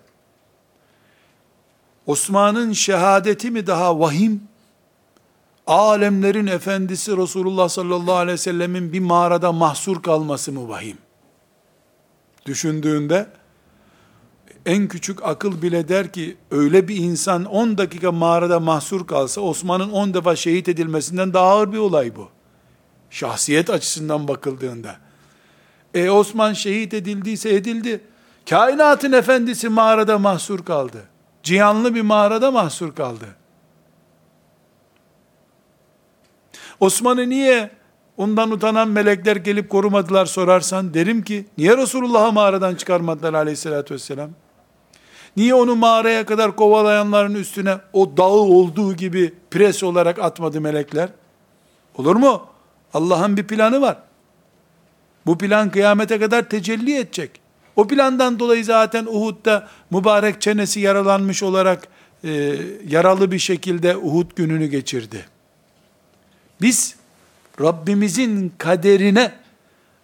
[2.05, 4.41] Osman'ın şehadeti mi daha vahim,
[5.67, 10.97] alemlerin efendisi Resulullah sallallahu aleyhi ve sellemin bir mağarada mahsur kalması mı vahim?
[12.45, 13.27] düşündüğünde
[14.65, 19.91] en küçük akıl bile der ki öyle bir insan 10 dakika mağarada mahsur kalsa Osman'ın
[19.91, 22.29] 10 defa şehit edilmesinden daha ağır bir olay bu.
[23.09, 24.95] Şahsiyet açısından bakıldığında.
[25.93, 28.01] E Osman şehit edildiyse edildi.
[28.49, 31.03] Kainatın efendisi mağarada mahsur kaldı.
[31.43, 33.25] Cihanlı bir mağarada mahsur kaldı.
[36.79, 37.69] Osman'ı niye
[38.17, 44.29] ondan utanan melekler gelip korumadılar sorarsan derim ki niye Resulullah'ı mağaradan çıkarmadılar aleyhissalatü vesselam?
[45.37, 51.09] Niye onu mağaraya kadar kovalayanların üstüne o dağı olduğu gibi pres olarak atmadı melekler?
[51.97, 52.54] Olur mu?
[52.95, 53.97] Allah'ın bir planı var.
[55.25, 57.31] Bu plan kıyamete kadar tecelli edecek.
[57.75, 61.87] O plandan dolayı zaten Uhud'da mübarek çenesi yaralanmış olarak
[62.23, 62.55] e,
[62.87, 65.25] yaralı bir şekilde Uhud gününü geçirdi.
[66.61, 66.95] Biz
[67.61, 69.31] Rabbimizin kaderine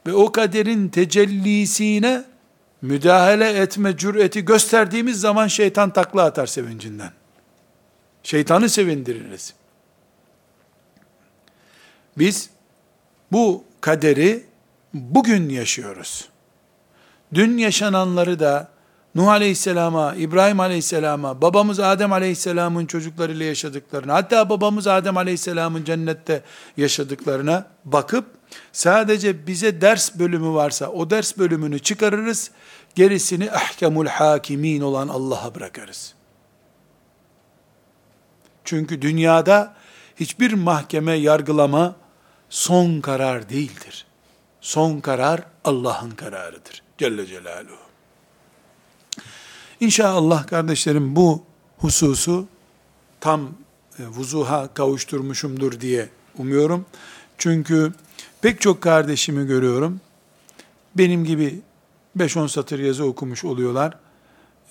[0.08, 2.24] ve o kaderin tecellisine
[2.82, 7.12] müdahale etme cüreti gösterdiğimiz zaman şeytan takla atar sevincinden.
[8.24, 9.54] Şeytanı sevindiririz.
[12.18, 12.50] Biz
[13.32, 14.44] bu kaderi
[14.94, 16.30] bugün yaşıyoruz.
[17.34, 18.72] Dün yaşananları da
[19.16, 26.44] Nuh Aleyhisselam'a, İbrahim Aleyhisselam'a, babamız Adem Aleyhisselam'ın çocuklarıyla yaşadıklarına, hatta babamız Adem Aleyhisselam'ın cennette
[26.78, 28.26] yaşadıklarına bakıp,
[28.72, 32.52] sadece bize ders bölümü varsa, o ders bölümünü çıkarırız,
[32.96, 36.14] gerisini ahkemul hakimin olan Allah'a bırakırız.
[38.64, 39.74] Çünkü dünyada
[40.16, 41.96] hiçbir mahkeme, yargılama
[42.52, 44.06] son karar değildir.
[44.62, 46.84] Son karar Allah'ın kararıdır.
[46.98, 47.76] Celle Celaluhu.
[49.80, 51.44] İnşallah kardeşlerim bu
[51.78, 52.48] hususu
[53.20, 53.42] tam
[54.00, 56.86] e, vuzuha kavuşturmuşumdur diye umuyorum.
[57.38, 57.94] Çünkü
[58.42, 60.02] pek çok kardeşimi görüyorum.
[60.96, 61.62] Benim gibi
[62.18, 63.98] 5-10 satır yazı okumuş oluyorlar.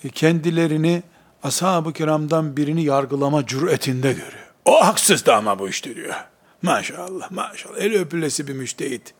[0.04, 1.02] E, kendilerini
[1.42, 4.52] ashab-ı kiramdan birini yargılama cüretinde görüyor.
[4.64, 6.14] O haksızdı ama bu işte diyor.
[6.62, 7.78] Maşallah maşallah.
[7.78, 9.14] El öpülesi bir müştehit.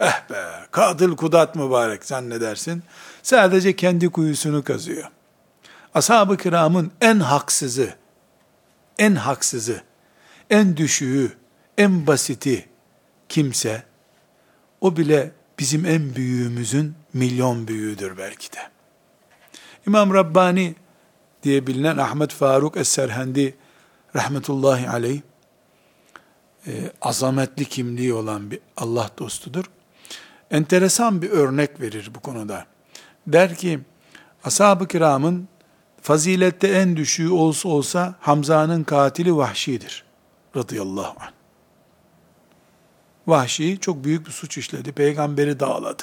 [0.00, 2.82] Eh be, kadıl kudat mübarek zannedersin.
[3.22, 5.10] Sadece kendi kuyusunu kazıyor.
[5.94, 7.94] Ashab-ı kiramın en haksızı,
[8.98, 9.82] en haksızı,
[10.50, 11.32] en düşüğü,
[11.78, 12.68] en basiti
[13.28, 13.82] kimse,
[14.80, 18.58] o bile bizim en büyüğümüzün milyon büyüğüdür belki de.
[19.86, 20.74] İmam Rabbani
[21.42, 23.54] diye bilinen Ahmet Faruk Es-Serhendi
[24.16, 25.20] rahmetullahi aleyh,
[26.66, 29.64] e, azametli kimliği olan bir Allah dostudur
[30.50, 32.66] enteresan bir örnek verir bu konuda.
[33.26, 33.80] Der ki,
[34.44, 35.48] ashab-ı kiramın
[36.02, 40.04] fazilette en düşüğü olsa olsa Hamza'nın katili Vahşi'dir.
[40.56, 41.30] Radıyallahu anh.
[43.26, 44.92] Vahşi çok büyük bir suç işledi.
[44.92, 46.02] Peygamberi dağladı.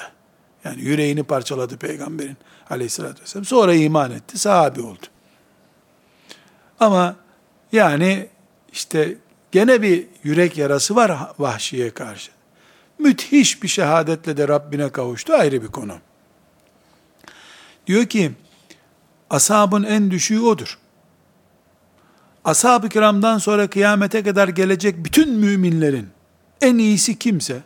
[0.64, 2.36] Yani yüreğini parçaladı peygamberin
[2.70, 3.44] aleyhissalatü vesselam.
[3.44, 5.06] Sonra iman etti, sahabi oldu.
[6.80, 7.16] Ama
[7.72, 8.28] yani
[8.72, 9.16] işte
[9.52, 12.30] gene bir yürek yarası var Vahşi'ye karşı
[12.98, 15.98] müthiş bir şehadetle de Rabbine kavuştu ayrı bir konu.
[17.86, 18.32] Diyor ki,
[19.30, 20.78] ashabın en düşüğü odur.
[22.44, 26.08] Ashab-ı kiramdan sonra kıyamete kadar gelecek bütün müminlerin
[26.60, 27.62] en iyisi kimse,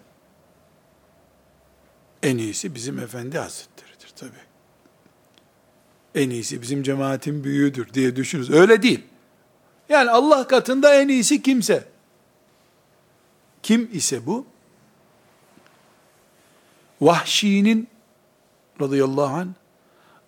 [2.23, 4.31] en iyisi bizim Efendi Hazretleri'dir tabi.
[6.15, 8.51] En iyisi bizim cemaatin büyüğüdür diye düşünürüz.
[8.51, 9.05] Öyle değil.
[9.93, 11.85] Yani Allah katında en iyisi kimse.
[13.63, 14.47] Kim ise bu?
[17.01, 17.89] Vahşi'nin
[18.81, 19.49] radıyallahu anh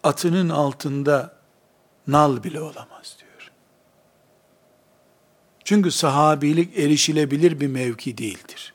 [0.03, 1.35] atının altında
[2.07, 3.51] nal bile olamaz diyor.
[5.65, 8.75] Çünkü sahabilik erişilebilir bir mevki değildir.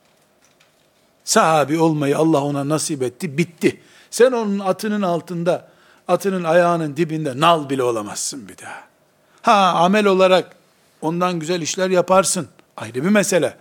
[1.23, 3.82] Sahabi olmayı Allah ona nasip etti, bitti.
[4.12, 5.67] Sen onun atının altında,
[6.08, 8.84] atının ayağının dibinde nal bile olamazsın bir daha.
[9.41, 10.59] Ha amel olarak
[11.02, 12.48] ondan güzel işler yaparsın.
[12.78, 13.58] Ayrı bir mesele.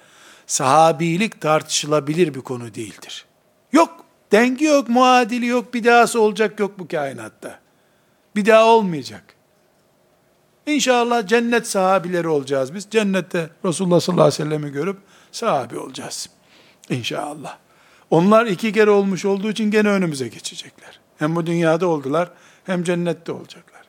[0.46, 3.27] Sahabilik tartışılabilir bir konu değildir.
[3.72, 7.61] Yok Dengi yok, muadili yok, bir dahası olacak yok bu kainatta.
[8.37, 9.24] Bir daha olmayacak.
[10.66, 12.87] İnşallah cennet sahabileri olacağız biz.
[12.90, 14.96] Cennette Resulullah sallallahu aleyhi ve sellem'i görüp
[15.33, 16.31] sahabi olacağız.
[16.90, 17.57] İnşallah.
[18.11, 21.01] Onlar iki kere olmuş olduğu için gene önümüze geçecekler.
[21.18, 22.31] Hem bu dünyada oldular,
[22.64, 23.83] hem cennette olacaklar.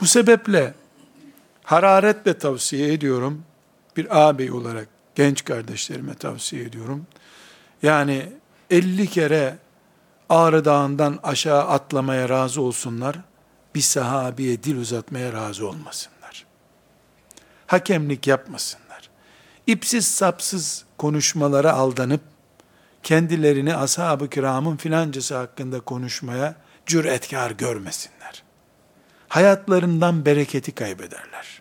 [0.00, 0.74] Bu sebeple
[1.68, 3.44] hararetle tavsiye ediyorum.
[3.96, 7.06] Bir ağabey olarak genç kardeşlerime tavsiye ediyorum.
[7.82, 8.32] Yani
[8.70, 9.58] 50 kere
[10.28, 13.16] Ağrı Dağı'ndan aşağı atlamaya razı olsunlar,
[13.74, 16.46] bir sahabiye dil uzatmaya razı olmasınlar.
[17.66, 19.10] Hakemlik yapmasınlar.
[19.66, 22.20] İpsiz sapsız konuşmalara aldanıp,
[23.02, 26.54] kendilerini ashab-ı kiramın filancası hakkında konuşmaya
[26.86, 28.42] cüretkar görmesinler.
[29.28, 31.57] Hayatlarından bereketi kaybederler.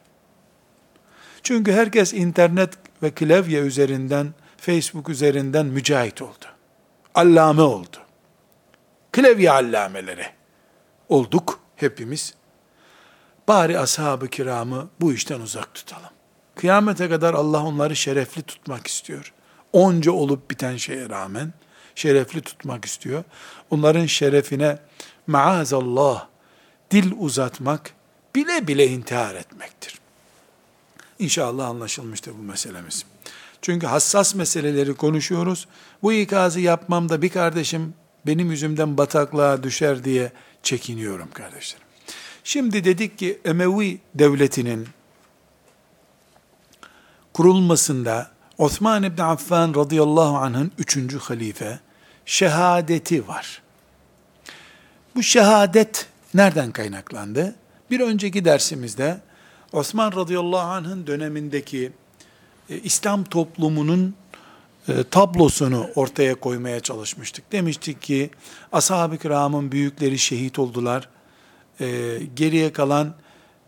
[1.47, 2.73] Çünkü herkes internet
[3.03, 6.45] ve klavye üzerinden, Facebook üzerinden mücahit oldu
[7.15, 7.97] allame oldu.
[9.11, 10.25] Klavye allameleri
[11.09, 12.33] olduk hepimiz.
[13.47, 16.09] Bari ashab-ı kiramı bu işten uzak tutalım.
[16.55, 19.33] Kıyamete kadar Allah onları şerefli tutmak istiyor.
[19.73, 21.53] Onca olup biten şeye rağmen
[21.95, 23.23] şerefli tutmak istiyor.
[23.69, 24.77] Onların şerefine
[25.27, 26.27] maazallah
[26.91, 27.93] dil uzatmak
[28.35, 29.96] bile bile intihar etmektir.
[31.19, 33.05] İnşallah anlaşılmıştır bu meselemiz.
[33.61, 35.67] Çünkü hassas meseleleri konuşuyoruz.
[36.03, 37.93] Bu ikazı yapmamda bir kardeşim
[38.25, 40.31] benim yüzümden bataklığa düşer diye
[40.63, 41.87] çekiniyorum kardeşlerim.
[42.43, 44.87] Şimdi dedik ki Emevi devletinin
[47.33, 51.79] kurulmasında Osman İbni Affan radıyallahu anh'ın üçüncü halife
[52.25, 53.61] şehadeti var.
[55.15, 57.55] Bu şehadet nereden kaynaklandı?
[57.91, 59.17] Bir önceki dersimizde
[59.73, 61.91] Osman radıyallahu anh'ın dönemindeki
[62.69, 64.15] e, İslam toplumunun
[64.87, 67.51] e, tablosunu ortaya koymaya çalışmıştık.
[67.51, 68.29] Demiştik ki
[68.71, 71.09] ashab-ı kiramın büyükleri şehit oldular.
[71.81, 73.15] E, geriye kalan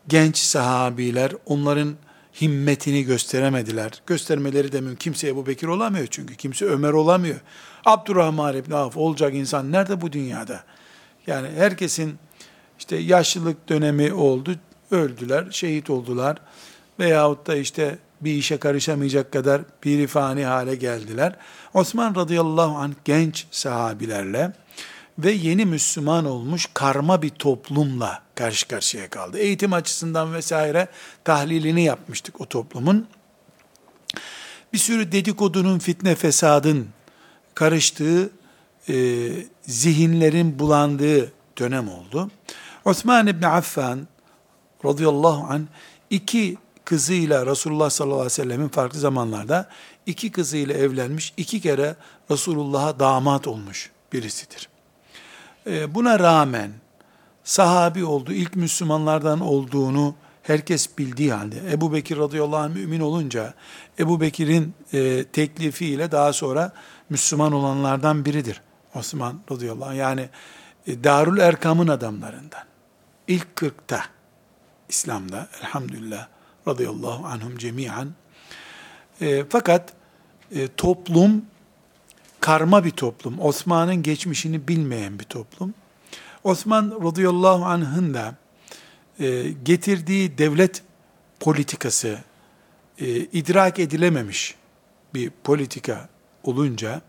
[0.08, 1.96] genç sahabiler onların
[2.42, 3.92] himmetini gösteremediler.
[4.08, 4.98] Göstermeleri de mümkün.
[4.98, 6.36] Kimse Ebu Bekir olamıyor çünkü.
[6.36, 7.40] Kimse Ömer olamıyor.
[7.86, 10.64] Abdurrahman İbni Avf olacak insan nerede bu dünyada?
[11.28, 12.16] Yani herkesin
[12.80, 14.56] işte yaşlılık dönemi oldu,
[14.92, 16.38] öldüler, şehit oldular.
[17.00, 21.36] Veyahut da işte bir işe karışamayacak kadar pirifani hale geldiler.
[21.74, 24.54] Osman radıyallahu anh genç sahabilerle
[25.20, 29.38] ve yeni Müslüman olmuş karma bir toplumla karşı karşıya kaldı.
[29.38, 30.88] Eğitim açısından vesaire
[31.24, 33.08] tahlilini yapmıştık o toplumun.
[34.74, 36.88] Bir sürü dedikodunun, fitne fesadın
[37.56, 38.30] karıştığı,
[38.90, 38.96] e,
[39.62, 42.32] zihinlerin bulandığı dönem oldu.
[42.86, 44.08] Osman İbni Affan
[44.86, 45.62] radıyallahu anh
[46.10, 49.70] iki kızıyla Resulullah sallallahu aleyhi ve sellemin farklı zamanlarda
[50.06, 51.96] iki kızıyla evlenmiş, iki kere
[52.32, 54.70] Resulullah'a damat olmuş birisidir.
[55.68, 56.72] Ee, buna rağmen
[57.44, 63.54] sahabi oldu, ilk Müslümanlardan olduğunu herkes bildiği halde Ebu Bekir radıyallahu anh mümin olunca
[64.00, 66.74] Ebu Bekir'in e, teklifiyle daha sonra
[67.10, 68.62] Müslüman olanlardan biridir.
[68.96, 70.30] Osman radıyallahu anh yani
[70.88, 72.64] e, Darül Erkam'ın adamlarından.
[73.28, 74.02] İlk kırkta
[74.90, 76.28] İslam'da elhamdülillah
[76.68, 78.08] radıyallahu anhum cemiyen.
[79.22, 79.94] E, fakat
[80.52, 81.46] e, toplum
[82.40, 83.40] karma bir toplum.
[83.40, 85.74] Osman'ın geçmişini bilmeyen bir toplum.
[86.44, 88.36] Osman radıyallahu anh'ın da
[89.20, 90.84] e, getirdiği devlet
[91.40, 92.20] politikası
[93.00, 94.56] e, idrak edilememiş
[95.14, 96.10] bir politika
[96.44, 97.02] olunca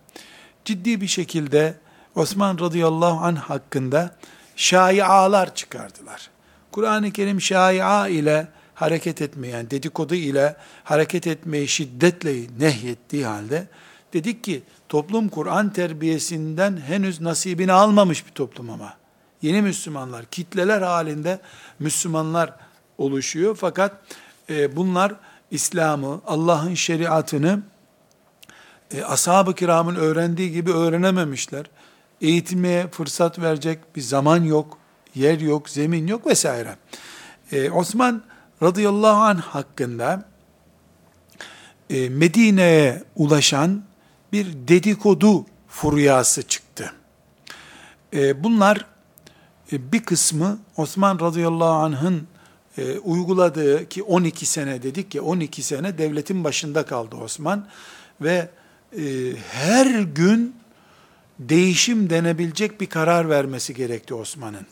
[0.64, 1.74] ciddi bir şekilde
[2.14, 4.16] Osman radıyallahu anh hakkında
[4.56, 6.30] şaialar çıkardılar.
[6.72, 13.68] Kur'an-ı Kerim şaia ile hareket etmeyen, dedikodu ile hareket etmeyi şiddetle nehyettiği halde
[14.12, 18.94] dedik ki toplum Kur'an terbiyesinden henüz nasibini almamış bir toplum ama.
[19.42, 21.40] Yeni Müslümanlar, kitleler halinde
[21.78, 22.54] Müslümanlar
[22.98, 23.56] oluşuyor.
[23.60, 24.02] Fakat
[24.50, 25.14] e, bunlar
[25.50, 27.62] İslam'ı, Allah'ın şeriatını
[28.94, 31.66] e, ashab-ı kiramın öğrendiği gibi öğrenememişler.
[32.20, 34.78] Eğitmeye fırsat verecek bir zaman yok,
[35.14, 36.76] yer yok, zemin yok vesaire.
[37.52, 38.22] E, Osman
[38.62, 40.24] radıyallahu anh hakkında
[41.90, 43.82] e, Medine'ye ulaşan
[44.32, 46.92] bir dedikodu furyası çıktı.
[48.14, 48.86] E, bunlar
[49.72, 52.28] e, bir kısmı Osman radıyallahu anh'ın
[52.78, 57.66] e, uyguladığı ki 12 sene dedik ki 12 sene devletin başında kaldı Osman
[58.20, 58.48] ve
[58.98, 59.02] e,
[59.52, 60.56] her gün
[61.38, 64.66] değişim denebilecek bir karar vermesi gerekti Osman'ın.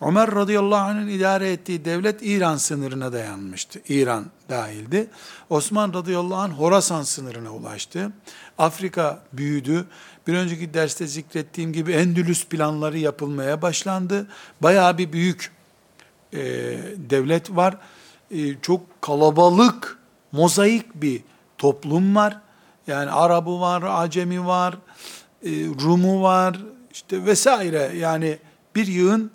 [0.00, 3.80] Ömer radıyallahu anh'ın idare ettiği devlet İran sınırına dayanmıştı.
[3.88, 5.10] İran dahildi.
[5.50, 8.12] Osman radıyallahu anh Horasan sınırına ulaştı.
[8.58, 9.86] Afrika büyüdü.
[10.26, 14.26] Bir önceki derste zikrettiğim gibi Endülüs planları yapılmaya başlandı.
[14.60, 15.52] Bayağı bir büyük
[16.32, 16.38] e,
[16.96, 17.76] devlet var.
[18.30, 19.98] E, çok kalabalık,
[20.32, 21.22] mozaik bir
[21.58, 22.40] toplum var.
[22.86, 24.74] Yani Arabı var, Acemi var,
[25.44, 25.50] e,
[25.82, 26.56] Rumu var,
[26.92, 27.92] işte vesaire.
[27.96, 28.38] Yani
[28.74, 29.30] bir yığın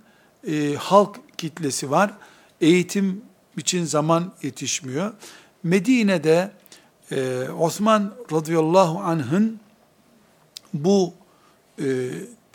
[0.48, 2.14] e, halk kitlesi var.
[2.62, 3.22] Eğitim
[3.58, 5.14] için zaman yetişmiyor.
[5.64, 6.52] Medine'de
[7.12, 9.60] e, Osman radıyallahu anh'ın
[10.74, 11.14] bu
[11.80, 11.86] e,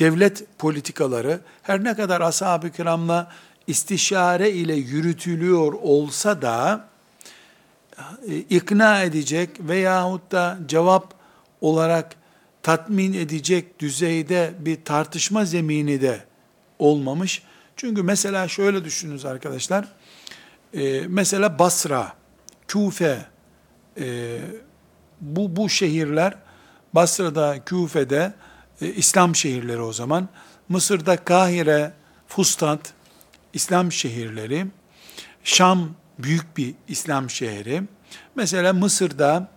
[0.01, 3.32] devlet politikaları her ne kadar ashab-ı kiramla
[3.66, 6.89] istişare ile yürütülüyor olsa da
[8.28, 11.14] e, ikna edecek veyahut da cevap
[11.61, 12.16] olarak
[12.62, 16.24] tatmin edecek düzeyde bir tartışma zemini de
[16.78, 17.43] olmamış.
[17.76, 19.88] Çünkü mesela şöyle düşününüz arkadaşlar.
[20.74, 22.12] E, mesela Basra,
[22.68, 23.26] Küfe,
[24.00, 24.38] e,
[25.20, 26.34] bu, bu şehirler
[26.92, 28.34] Basra'da, Küfe'de
[28.80, 30.28] e, İslam şehirleri o zaman.
[30.68, 31.92] Mısır'da Kahire,
[32.28, 32.92] Fustat,
[33.52, 34.66] İslam şehirleri.
[35.44, 37.82] Şam büyük bir İslam şehri.
[38.34, 39.48] Mesela Mısır'da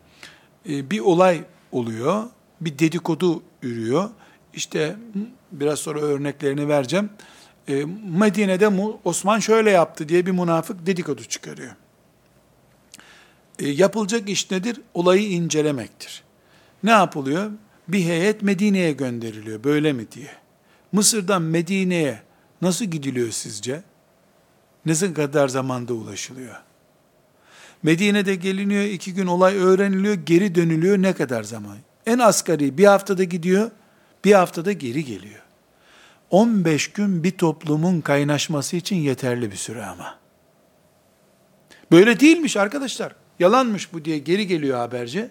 [0.69, 2.23] e, bir olay oluyor.
[2.61, 4.09] Bir dedikodu ürüyor.
[4.53, 4.95] İşte
[5.51, 7.09] biraz sonra örneklerini vereceğim.
[7.69, 7.85] E,
[8.17, 8.69] Medine'de
[9.03, 11.71] Osman şöyle yaptı diye bir münafık dedikodu çıkarıyor.
[13.59, 14.81] E, yapılacak iş nedir?
[14.93, 16.23] Olayı incelemektir.
[16.83, 17.51] Ne yapılıyor?
[17.87, 19.63] Bir heyet Medine'ye gönderiliyor.
[19.63, 20.31] Böyle mi diye.
[20.91, 22.21] Mısır'dan Medine'ye
[22.61, 23.83] nasıl gidiliyor sizce?
[24.85, 26.55] Ne kadar zamanda ulaşılıyor?
[27.83, 31.77] Medine'de geliniyor, iki gün olay öğreniliyor, geri dönülüyor ne kadar zaman?
[32.05, 33.71] En asgari bir haftada gidiyor,
[34.25, 35.41] bir haftada geri geliyor.
[36.29, 40.17] 15 gün bir toplumun kaynaşması için yeterli bir süre ama.
[41.91, 43.15] Böyle değilmiş arkadaşlar.
[43.39, 45.29] Yalanmış bu diye geri geliyor haberci.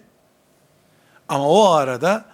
[1.29, 2.25] Ama o arada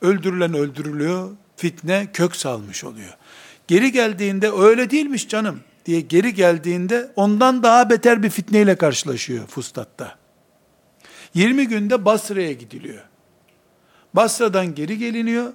[0.00, 3.16] öldürülen öldürülüyor, fitne kök salmış oluyor.
[3.68, 10.16] Geri geldiğinde öyle değilmiş canım diye geri geldiğinde ondan daha beter bir fitneyle karşılaşıyor Fustat'ta.
[11.34, 13.02] 20 günde Basra'ya gidiliyor.
[14.14, 15.52] Basra'dan geri geliniyor,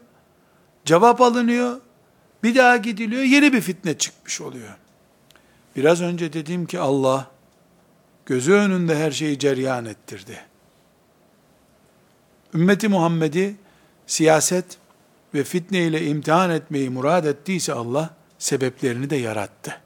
[0.85, 1.81] cevap alınıyor,
[2.43, 4.75] bir daha gidiliyor, yeni bir fitne çıkmış oluyor.
[5.75, 7.31] Biraz önce dediğim ki Allah
[8.25, 10.39] gözü önünde her şeyi ceryan ettirdi.
[12.53, 13.55] Ümmeti Muhammed'i
[14.07, 14.65] siyaset
[15.33, 19.81] ve fitne ile imtihan etmeyi murad ettiyse Allah sebeplerini de yarattı.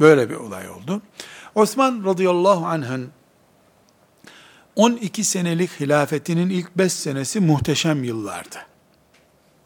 [0.00, 1.02] Böyle bir olay oldu.
[1.54, 3.10] Osman radıyallahu anh'ın
[4.76, 8.56] 12 senelik hilafetinin ilk 5 senesi muhteşem yıllardı.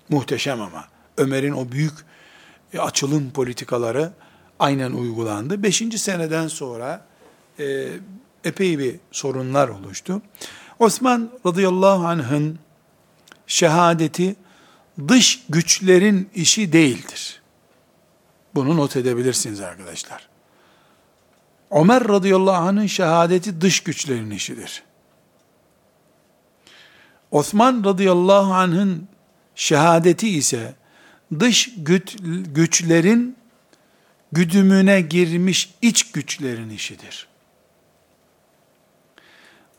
[0.09, 0.92] Muhteşem ama.
[1.17, 1.95] Ömer'in o büyük
[2.73, 4.13] e, açılım politikaları
[4.59, 5.63] aynen uygulandı.
[5.63, 5.83] 5.
[5.97, 7.07] seneden sonra
[7.59, 7.89] e,
[8.45, 10.23] epey bir sorunlar oluştu.
[10.79, 12.59] Osman radıyallahu anh'ın
[13.47, 14.37] şehadeti
[15.09, 17.43] dış güçlerin işi değildir.
[18.55, 20.29] Bunu not edebilirsiniz arkadaşlar.
[21.71, 24.83] Ömer radıyallahu anh'ın şehadeti dış güçlerin işidir.
[27.31, 29.09] Osman radıyallahu anh'ın
[29.55, 30.75] şehadeti ise
[31.41, 32.17] dış güç,
[32.55, 33.37] güçlerin
[34.33, 37.29] güdümüne girmiş iç güçlerin işidir.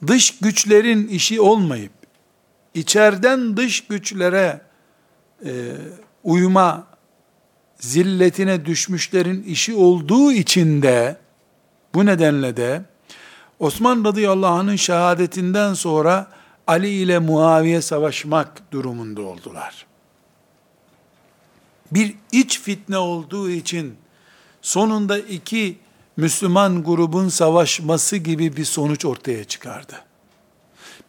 [0.08, 1.92] Dış güçlerin işi olmayıp
[2.74, 4.62] içeriden dış güçlere
[5.46, 5.52] e,
[6.24, 6.88] uyma
[7.80, 11.18] zilletine düşmüşlerin işi olduğu için de
[11.94, 12.82] bu nedenle de
[13.60, 16.28] Osman radıyallahu anh'ın şehadetinden sonra
[16.68, 19.86] Ali ile Muaviye savaşmak durumunda oldular.
[21.94, 23.96] Bir iç fitne olduğu için
[24.62, 25.78] sonunda iki
[26.18, 29.94] Müslüman grubun savaşması gibi bir sonuç ortaya çıkardı.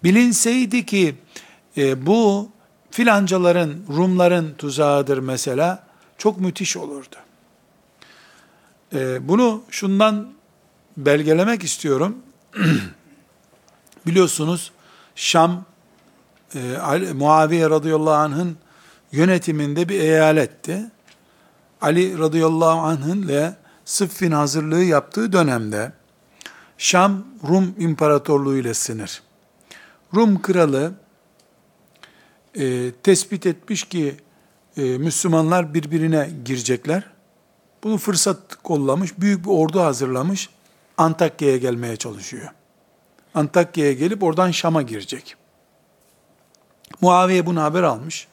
[0.04, 1.14] Bilinseydi ki
[1.76, 2.48] e, bu
[2.90, 5.86] filancaların, Rumların tuzağıdır mesela,
[6.18, 7.16] çok müthiş olurdu.
[8.94, 10.28] E, bunu şundan
[10.96, 12.16] belgelemek istiyorum.
[14.06, 14.72] Biliyorsunuz
[15.14, 15.64] Şam,
[16.54, 18.56] e, Muaviye radıyallahu anh'ın
[19.14, 20.90] yönetiminde bir eyaletti.
[21.80, 25.92] Ali radıyallahu anh'ın ile Sıffin hazırlığı yaptığı dönemde
[26.78, 29.22] Şam Rum İmparatorluğu ile sınır.
[30.14, 30.92] Rum kralı
[32.54, 34.16] e, tespit etmiş ki
[34.76, 37.04] e, Müslümanlar birbirine girecekler.
[37.84, 40.50] Bunu fırsat kollamış, büyük bir ordu hazırlamış,
[40.96, 42.48] Antakya'ya gelmeye çalışıyor.
[43.34, 45.36] Antakya'ya gelip oradan Şam'a girecek.
[47.00, 48.28] Muaviye bunu haber almış.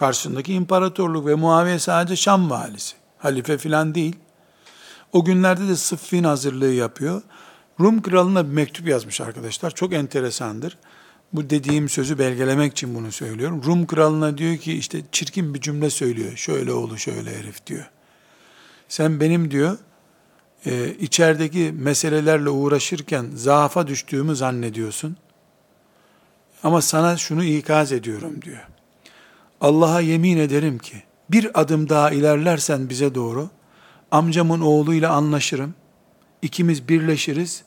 [0.00, 2.96] Karşısındaki imparatorluk ve Muaviye sadece Şam valisi.
[3.18, 4.16] Halife filan değil.
[5.12, 7.22] O günlerde de Sıffin hazırlığı yapıyor.
[7.80, 9.70] Rum kralına bir mektup yazmış arkadaşlar.
[9.70, 10.78] Çok enteresandır.
[11.32, 13.62] Bu dediğim sözü belgelemek için bunu söylüyorum.
[13.66, 16.36] Rum kralına diyor ki işte çirkin bir cümle söylüyor.
[16.36, 17.90] Şöyle oğlu şöyle herif diyor.
[18.88, 19.78] Sen benim diyor
[20.66, 25.16] e, içerideki meselelerle uğraşırken zaafa düştüğümü zannediyorsun.
[26.62, 28.66] Ama sana şunu ikaz ediyorum diyor.
[29.60, 33.50] Allah'a yemin ederim ki bir adım daha ilerlersen bize doğru
[34.10, 35.74] amcamın oğluyla anlaşırım.
[36.42, 37.62] İkimiz birleşiriz.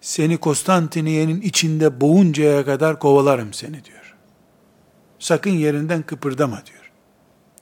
[0.00, 4.14] Seni Konstantiniye'nin içinde boğuncaya kadar kovalarım seni diyor.
[5.18, 6.90] Sakın yerinden kıpırdama diyor.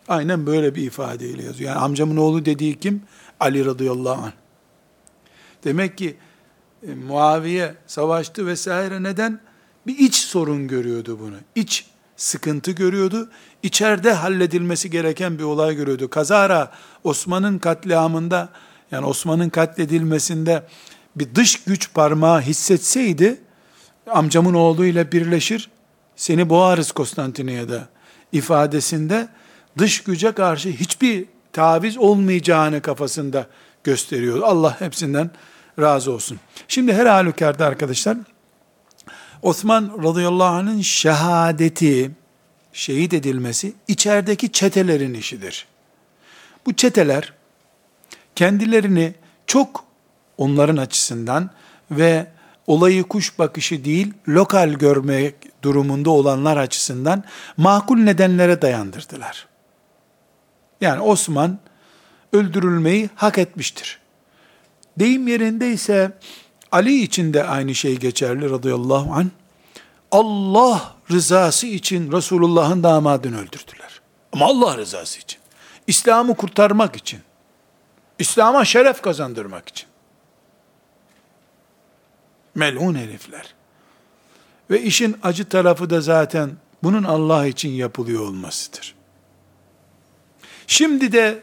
[0.09, 1.71] Aynen böyle bir ifadeyle yazıyor.
[1.71, 3.03] Yani amcamın oğlu dediği kim?
[3.41, 4.33] Ali radıyallahu anh.
[5.65, 6.17] Demek ki
[6.89, 9.41] e, Muaviye savaştı vesaire neden?
[9.87, 11.37] Bir iç sorun görüyordu bunu.
[11.55, 11.87] İç
[12.17, 13.31] sıkıntı görüyordu.
[13.63, 16.11] İçeride halledilmesi gereken bir olay görüyordu.
[16.11, 16.73] Kazara
[17.05, 18.49] Osman'ın katliamında
[18.91, 20.63] yani Osman'ın katledilmesinde
[21.17, 23.41] bir dış güç parmağı hissetseydi
[24.11, 25.71] amcamın oğluyla birleşir
[26.17, 27.81] seni boğarız Konstantiniye'de
[28.33, 29.29] ifadesinde
[29.79, 33.47] dış güce karşı hiçbir taviz olmayacağını kafasında
[33.85, 34.43] gösteriyor.
[34.43, 35.31] Allah hepsinden
[35.81, 36.39] razı olsun.
[36.69, 38.17] Şimdi her halükarda arkadaşlar
[39.45, 42.11] Osman radıyallahu anh'ın şehadeti,
[42.73, 45.67] şehit edilmesi içerideki çetelerin işidir.
[46.67, 47.33] Bu çeteler
[48.37, 49.15] kendilerini
[49.47, 49.85] çok
[50.39, 51.51] onların açısından
[51.91, 52.27] ve
[52.67, 57.25] olayı kuş bakışı değil, lokal görmek durumunda olanlar açısından
[57.57, 59.49] makul nedenlere dayandırdılar.
[60.81, 61.59] Yani Osman
[62.33, 64.01] öldürülmeyi hak etmiştir.
[64.99, 66.19] Deyim yerinde ise
[66.75, 69.27] Ali için de aynı şey geçerli radıyallahu anh.
[70.11, 74.01] Allah rızası için Resulullah'ın damadını öldürdüler.
[74.33, 75.41] Ama Allah rızası için.
[75.87, 77.21] İslam'ı kurtarmak için.
[78.19, 79.87] İslam'a şeref kazandırmak için.
[82.55, 83.55] Melun herifler.
[84.71, 86.51] Ve işin acı tarafı da zaten
[86.83, 88.95] bunun Allah için yapılıyor olmasıdır.
[90.67, 91.43] Şimdi de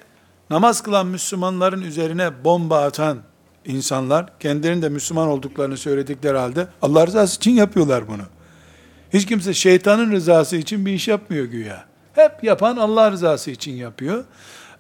[0.49, 3.30] namaz kılan Müslümanların üzerine bomba atan
[3.66, 8.24] insanlar, kendilerinin de Müslüman olduklarını söyledikleri halde Allah rızası için yapıyorlar bunu.
[9.14, 11.86] Hiç kimse şeytanın rızası için bir iş yapmıyor güya.
[12.14, 14.24] Hep yapan Allah rızası için yapıyor.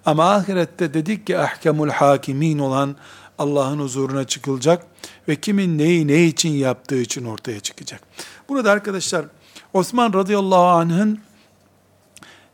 [0.05, 2.95] Ama ahirette dedik ki ahkamul hakimin olan
[3.37, 4.85] Allah'ın huzuruna çıkılacak
[5.27, 8.01] ve kimin neyi ne için yaptığı için ortaya çıkacak.
[8.49, 9.25] Burada arkadaşlar
[9.73, 11.19] Osman radıyallahu anh'ın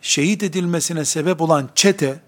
[0.01, 2.19] şehit edilmesine sebep olan çete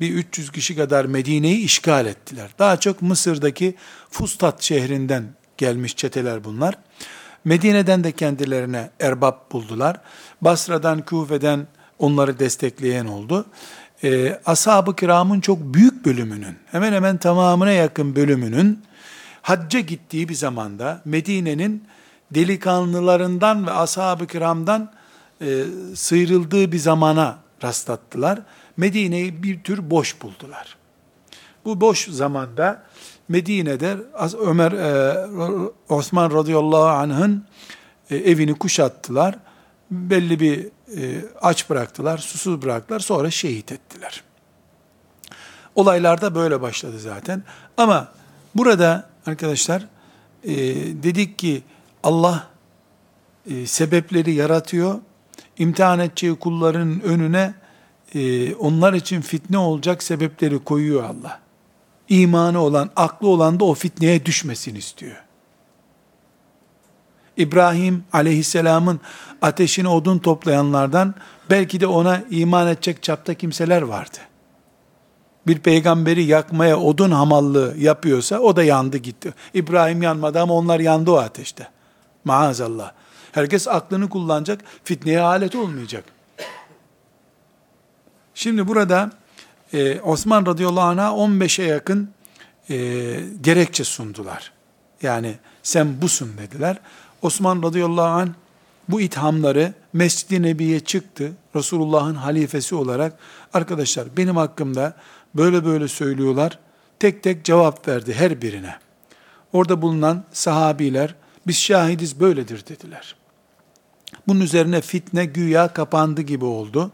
[0.00, 2.50] bir 300 kişi kadar Medine'yi işgal ettiler.
[2.58, 3.74] Daha çok Mısır'daki
[4.10, 5.24] Fustat şehrinden
[5.56, 6.78] gelmiş çeteler bunlar.
[7.44, 10.00] Medine'den de kendilerine erbap buldular.
[10.40, 11.66] Basra'dan, Kufe'den
[11.98, 13.46] onları destekleyen oldu.
[14.04, 18.82] Ee, Ashab-ı kiramın çok büyük bölümünün, hemen hemen tamamına yakın bölümünün
[19.42, 21.84] hacca gittiği bir zamanda Medine'nin
[22.30, 24.92] delikanlılarından ve ashab-ı kiramdan
[25.40, 25.64] e,
[25.94, 28.38] sıyrıldığı bir zamana rastlattılar.
[28.76, 30.76] Medine'yi bir tür boş buldular.
[31.64, 32.82] Bu boş zamanda
[33.28, 33.96] Medine'de
[34.40, 35.26] Ömer e,
[35.88, 37.44] Osman radıyallahu anh'ın
[38.10, 39.38] e, evini kuşattılar.
[39.90, 43.00] Belli bir e, aç bıraktılar, susuz bıraktılar.
[43.00, 44.22] Sonra şehit ettiler.
[45.74, 47.42] Olaylar da böyle başladı zaten.
[47.76, 48.12] Ama
[48.54, 49.86] burada arkadaşlar
[51.02, 51.62] dedik ki
[52.02, 52.48] Allah
[53.64, 54.98] sebepleri yaratıyor.
[55.58, 57.54] İmtihan edeceği kulların önüne
[58.14, 61.40] e, onlar için fitne olacak sebepleri koyuyor Allah.
[62.08, 65.16] İmanı olan, aklı olan da o fitneye düşmesin istiyor.
[67.36, 69.00] İbrahim aleyhisselamın
[69.42, 71.14] ateşine odun toplayanlardan
[71.50, 74.18] belki de ona iman edecek çapta kimseler vardı.
[75.46, 79.34] Bir peygamberi yakmaya odun hamallığı yapıyorsa o da yandı gitti.
[79.54, 81.68] İbrahim yanmadı ama onlar yandı o ateşte.
[82.24, 82.92] Maazallah.
[83.32, 86.04] Herkes aklını kullanacak, fitneye alet olmayacak.
[88.34, 89.10] Şimdi burada
[89.72, 92.10] e, Osman radıyallahu anh'a 15'e yakın
[92.70, 92.76] e,
[93.40, 94.52] gerekçe sundular.
[95.02, 96.76] Yani sen busun dediler.
[97.22, 98.28] Osman radıyallahu anh
[98.88, 101.32] bu ithamları Mescid-i Nebi'ye çıktı.
[101.56, 103.18] Resulullah'ın halifesi olarak
[103.54, 104.96] arkadaşlar benim hakkımda
[105.34, 106.58] böyle böyle söylüyorlar.
[106.98, 108.74] Tek tek cevap verdi her birine.
[109.52, 111.14] Orada bulunan sahabiler
[111.46, 113.16] biz şahidiz böyledir dediler.
[114.28, 116.92] Bunun üzerine fitne güya kapandı gibi oldu.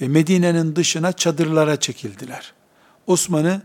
[0.00, 2.52] E, Medine'nin dışına çadırlara çekildiler.
[3.06, 3.62] Osman'ı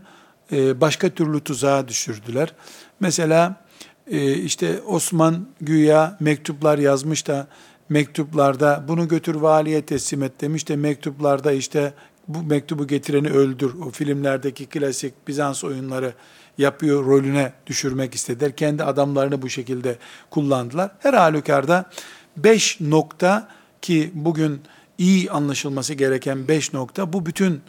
[0.52, 2.52] e, başka türlü tuzağa düşürdüler.
[3.00, 3.64] Mesela
[4.06, 7.46] e, işte Osman güya mektuplar yazmış da
[7.88, 11.94] mektuplarda bunu götür valiye teslim et demiş de mektuplarda işte
[12.28, 13.74] bu mektubu getireni öldür.
[13.74, 16.12] O filmlerdeki klasik Bizans oyunları
[16.58, 18.56] yapıyor rolüne düşürmek istediler.
[18.56, 19.98] Kendi adamlarını bu şekilde
[20.30, 20.90] kullandılar.
[20.98, 21.90] Her halükarda
[22.36, 23.48] beş nokta
[23.82, 24.60] ki bugün
[24.98, 27.60] iyi anlaşılması gereken beş nokta bu bütün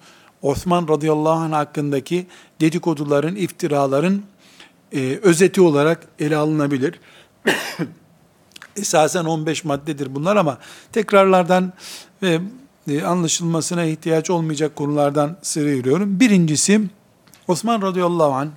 [0.42, 2.28] Osman radıyallahu anh hakkındaki
[2.62, 4.24] dedikoduların, iftiraların
[4.92, 7.00] e, özeti olarak ele alınabilir.
[8.76, 10.58] Esasen 15 maddedir bunlar ama
[10.92, 11.74] tekrarlardan
[12.22, 12.42] ve
[12.88, 16.20] e, anlaşılmasına ihtiyaç olmayacak konulardan sırayıyorum.
[16.20, 16.82] Birincisi
[17.48, 18.50] Osman radıyallahu anh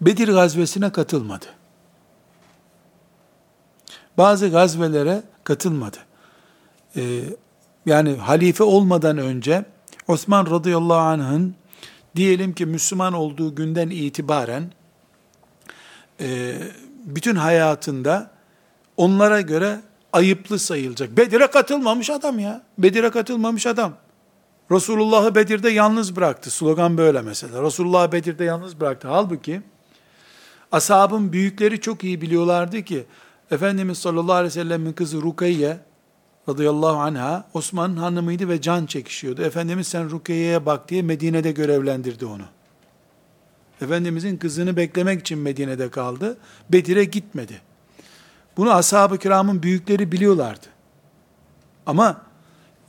[0.00, 1.46] Bedir gazvesine katılmadı.
[4.18, 5.96] Bazı gazvelere katılmadı.
[6.96, 7.20] Ee,
[7.86, 9.64] yani halife olmadan önce
[10.08, 11.54] Osman radıyallahu anh'ın
[12.16, 14.72] diyelim ki Müslüman olduğu günden itibaren
[16.20, 16.58] e,
[17.04, 18.30] bütün hayatında
[18.96, 19.80] onlara göre
[20.12, 21.16] ayıplı sayılacak.
[21.16, 22.62] Bedir'e katılmamış adam ya.
[22.78, 23.96] Bedir'e katılmamış adam.
[24.70, 26.50] Resulullah'ı Bedir'de yalnız bıraktı.
[26.50, 27.62] Slogan böyle mesela.
[27.62, 29.08] Resulullah'ı Bedir'de yalnız bıraktı.
[29.08, 29.62] Halbuki
[30.72, 33.04] ashabın büyükleri çok iyi biliyorlardı ki
[33.50, 35.76] Efendimiz sallallahu aleyhi ve sellemin kızı Rukayye
[36.50, 39.42] radıyallahu anha Osman'ın hanımıydı ve can çekişiyordu.
[39.42, 42.42] Efendimiz sen Rukiye'ye bak diye Medine'de görevlendirdi onu.
[43.82, 46.36] Efendimizin kızını beklemek için Medine'de kaldı.
[46.72, 47.60] Bedir'e gitmedi.
[48.56, 50.66] Bunu ashab-ı kiramın büyükleri biliyorlardı.
[51.86, 52.22] Ama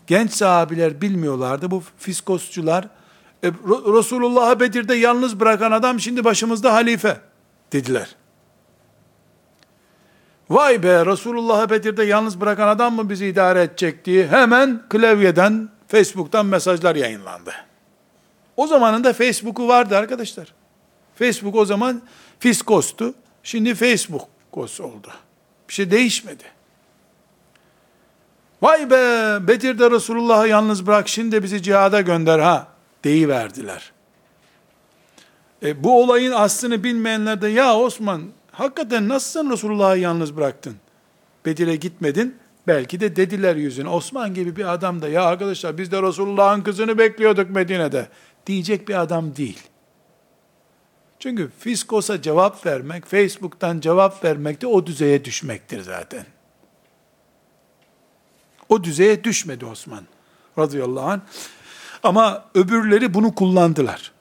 [0.08, 1.72] genç sahabiler bilmiyorlardı.
[1.72, 2.88] Bu fiskosçular
[3.44, 3.48] e,
[3.98, 7.22] Resulullah'ı Bedir'de yalnız bırakan adam şimdi başımızda halife
[7.74, 8.16] dediler.
[10.52, 16.46] Vay be Resulullah'ı Bedir'de yalnız bırakan adam mı bizi idare edecek diye hemen klavyeden, Facebook'tan
[16.46, 17.54] mesajlar yayınlandı.
[18.58, 20.54] O zamanın da Facebook'u vardı arkadaşlar.
[21.16, 22.02] Facebook o zaman
[22.40, 23.14] fiskostu.
[23.44, 25.12] Şimdi Facebook kos oldu.
[25.70, 26.44] Bir şey değişmedi.
[28.62, 32.68] Vay be Bedir'de Resulullah'ı yalnız bırak şimdi bizi cihada gönder ha
[33.04, 33.92] deyiverdiler.
[35.64, 38.22] E, bu olayın aslını bilmeyenler de ya Osman
[38.52, 40.76] hakikaten nasıl sen Resulullah'ı yalnız bıraktın?
[41.46, 42.38] Bedir'e gitmedin.
[42.68, 43.90] Belki de dediler yüzüne.
[43.90, 48.08] Osman gibi bir adam da ya arkadaşlar biz de Resulullah'ın kızını bekliyorduk Medine'de.
[48.48, 49.60] Diyecek bir adam değil.
[51.20, 56.26] Çünkü Fiskos'a cevap vermek, Facebook'tan cevap vermek de o düzeye düşmektir zaten.
[58.70, 60.04] O düzeye düşmedi Osman
[60.58, 61.22] radıyallahu anh.
[62.04, 64.12] Ama öbürleri bunu kullandılar.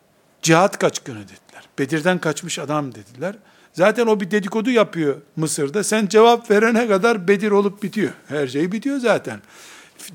[0.42, 1.68] Cihat kaçkını dediler.
[1.78, 3.36] Bedir'den kaçmış adam dediler.
[3.72, 5.84] Zaten o bir dedikodu yapıyor Mısır'da.
[5.84, 8.12] Sen cevap verene kadar Bedir olup bitiyor.
[8.28, 9.40] Her şey bitiyor zaten.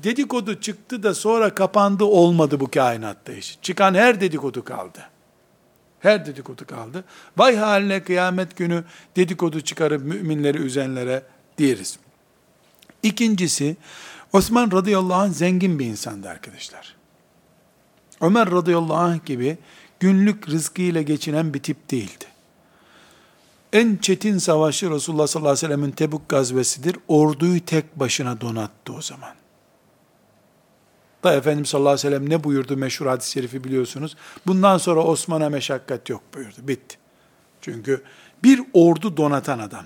[0.02, 3.58] Dedikodu çıktı da sonra kapandı olmadı bu kainatta iş.
[3.62, 4.98] Çıkan her dedikodu kaldı.
[6.00, 7.04] Her dedikodu kaldı.
[7.36, 8.84] Vay haline kıyamet günü
[9.16, 11.22] dedikodu çıkarıp müminleri üzenlere
[11.58, 11.98] diyeriz.
[13.02, 13.76] İkincisi,
[14.32, 16.96] Osman radıyallahu anh zengin bir insandı arkadaşlar.
[18.20, 19.58] Ömer radıyallahu anh gibi
[20.00, 22.24] günlük rızkıyla geçinen bir tip değildi.
[23.76, 26.96] En çetin savaşı Resulullah sallallahu aleyhi ve sellemin Tebuk gazvesidir.
[27.08, 29.34] Orduyu tek başına donattı o zaman.
[31.24, 34.16] Da Efendimiz sallallahu aleyhi ve sellem ne buyurdu meşhur hadis-i şerifi biliyorsunuz.
[34.46, 36.56] Bundan sonra Osman'a meşakkat yok buyurdu.
[36.62, 36.96] Bitti.
[37.60, 38.02] Çünkü
[38.42, 39.84] bir ordu donatan adam.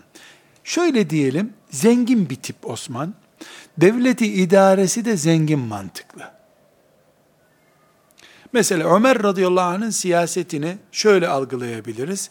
[0.64, 3.14] Şöyle diyelim, zengin bir tip Osman.
[3.78, 6.22] Devleti idaresi de zengin mantıklı.
[8.52, 12.30] Mesela Ömer radıyallahu anh'ın siyasetini şöyle algılayabiliriz.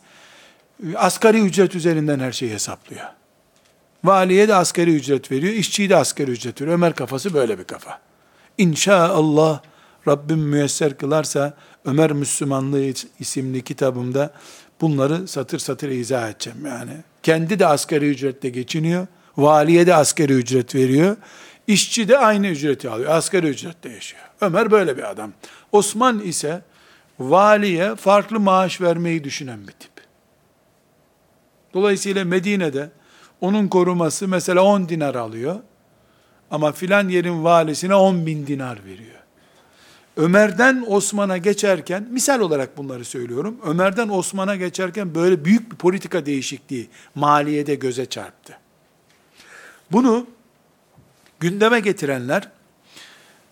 [0.95, 3.05] Asgari ücret üzerinden her şeyi hesaplıyor.
[4.03, 6.77] Valiye de asgari ücret veriyor, işçiye de asgari ücret veriyor.
[6.77, 7.99] Ömer kafası böyle bir kafa.
[8.57, 9.61] İnşallah
[10.07, 11.53] Rabbim müyesser kılarsa
[11.85, 14.33] Ömer Müslümanlığı isimli kitabımda
[14.81, 16.91] bunları satır satır izah edeceğim yani.
[17.23, 19.07] Kendi de asgari ücretle geçiniyor.
[19.37, 21.17] Valiye de asgari ücret veriyor.
[21.67, 23.11] İşçi de aynı ücreti alıyor.
[23.11, 24.23] Asgari ücretle yaşıyor.
[24.41, 25.31] Ömer böyle bir adam.
[25.71, 26.61] Osman ise
[27.19, 29.98] valiye farklı maaş vermeyi düşünen bir tip.
[31.73, 32.89] Dolayısıyla Medine'de
[33.41, 35.59] onun koruması mesela 10 dinar alıyor.
[36.51, 39.19] Ama filan yerin valisine 10 bin dinar veriyor.
[40.17, 46.89] Ömer'den Osman'a geçerken, misal olarak bunları söylüyorum, Ömer'den Osman'a geçerken böyle büyük bir politika değişikliği
[47.15, 48.57] maliyede göze çarptı.
[49.91, 50.27] Bunu
[51.39, 52.49] gündeme getirenler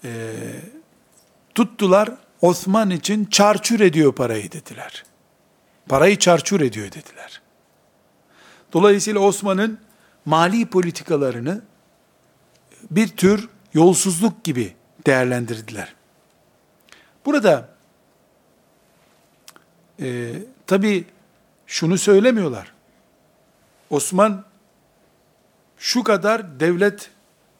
[0.03, 0.33] e,
[1.55, 2.11] tuttular
[2.41, 5.05] Osman için çarçur ediyor parayı dediler.
[5.89, 7.41] Parayı çarçur ediyor dediler.
[8.73, 9.79] Dolayısıyla Osman'ın
[10.25, 11.61] mali politikalarını
[12.91, 15.95] bir tür yolsuzluk gibi değerlendirdiler.
[17.25, 17.69] Burada
[19.99, 20.33] e,
[20.67, 21.05] tabi
[21.67, 22.73] şunu söylemiyorlar.
[23.89, 24.45] Osman
[25.77, 27.11] şu kadar devlet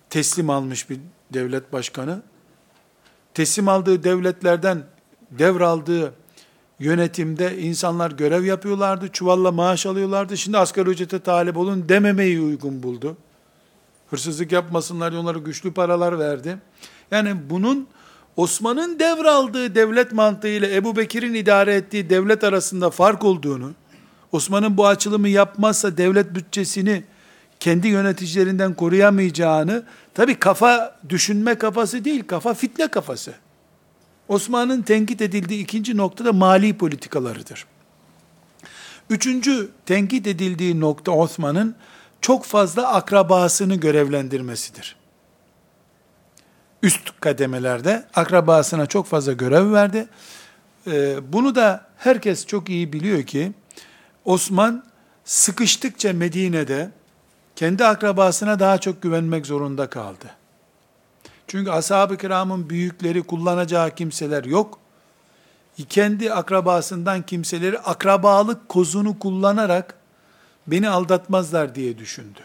[0.09, 0.99] teslim almış bir
[1.33, 2.21] devlet başkanı.
[3.33, 4.83] Teslim aldığı devletlerden
[5.31, 6.13] devraldığı
[6.80, 10.38] yönetimde insanlar görev yapıyorlardı, çuvalla maaş alıyorlardı.
[10.38, 13.17] Şimdi asgari ücrete talip olun dememeyi uygun buldu.
[14.09, 16.57] Hırsızlık yapmasınlar onlara güçlü paralar verdi.
[17.11, 17.88] Yani bunun
[18.36, 23.71] Osman'ın devraldığı devlet mantığı ile Ebu Bekir'in idare ettiği devlet arasında fark olduğunu,
[24.32, 27.03] Osman'ın bu açılımı yapmazsa devlet bütçesini
[27.59, 33.34] kendi yöneticilerinden koruyamayacağını, tabi kafa düşünme kafası değil, kafa fitne kafası.
[34.28, 37.65] Osman'ın tenkit edildiği ikinci nokta da mali politikalarıdır.
[39.09, 41.75] Üçüncü tenkit edildiği nokta Osman'ın
[42.21, 44.95] çok fazla akrabasını görevlendirmesidir.
[46.84, 50.07] Üst kademelerde akrabasına çok fazla görev verdi.
[50.88, 53.51] Ee, bunu da herkes çok iyi biliyor ki
[54.25, 54.84] Osman
[55.25, 56.91] sıkıştıkça Medine'de
[57.55, 60.36] kendi akrabasına daha çok güvenmek zorunda kaldı.
[61.47, 64.79] Çünkü ashab-ı kiramın büyükleri kullanacağı kimseler yok.
[65.89, 69.95] Kendi akrabasından kimseleri akrabalık kozunu kullanarak
[70.67, 72.39] beni aldatmazlar diye düşündü.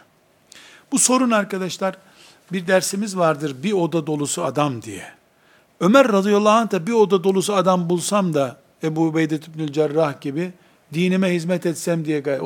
[0.93, 1.97] Bu sorun arkadaşlar
[2.53, 5.05] bir dersimiz vardır bir oda dolusu adam diye.
[5.81, 10.53] Ömer radıyallahu anh da bir oda dolusu adam bulsam da Ebu Ubeyde İbnül Cerrah gibi
[10.95, 12.41] dinime hizmet etsem diye.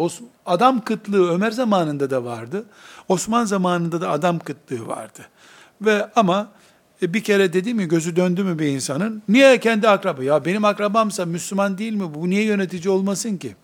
[0.47, 2.65] Adam kıtlığı Ömer zamanında da vardı.
[3.09, 5.21] Osman zamanında da adam kıtlığı vardı.
[5.81, 6.49] Ve ama
[7.03, 9.23] e, bir kere dedi mi gözü döndü mü bir insanın?
[9.29, 10.25] Niye kendi akraba?
[10.25, 12.15] Ya benim akrabamsa Müslüman değil mi?
[12.15, 13.57] Bu niye yönetici olmasın ki?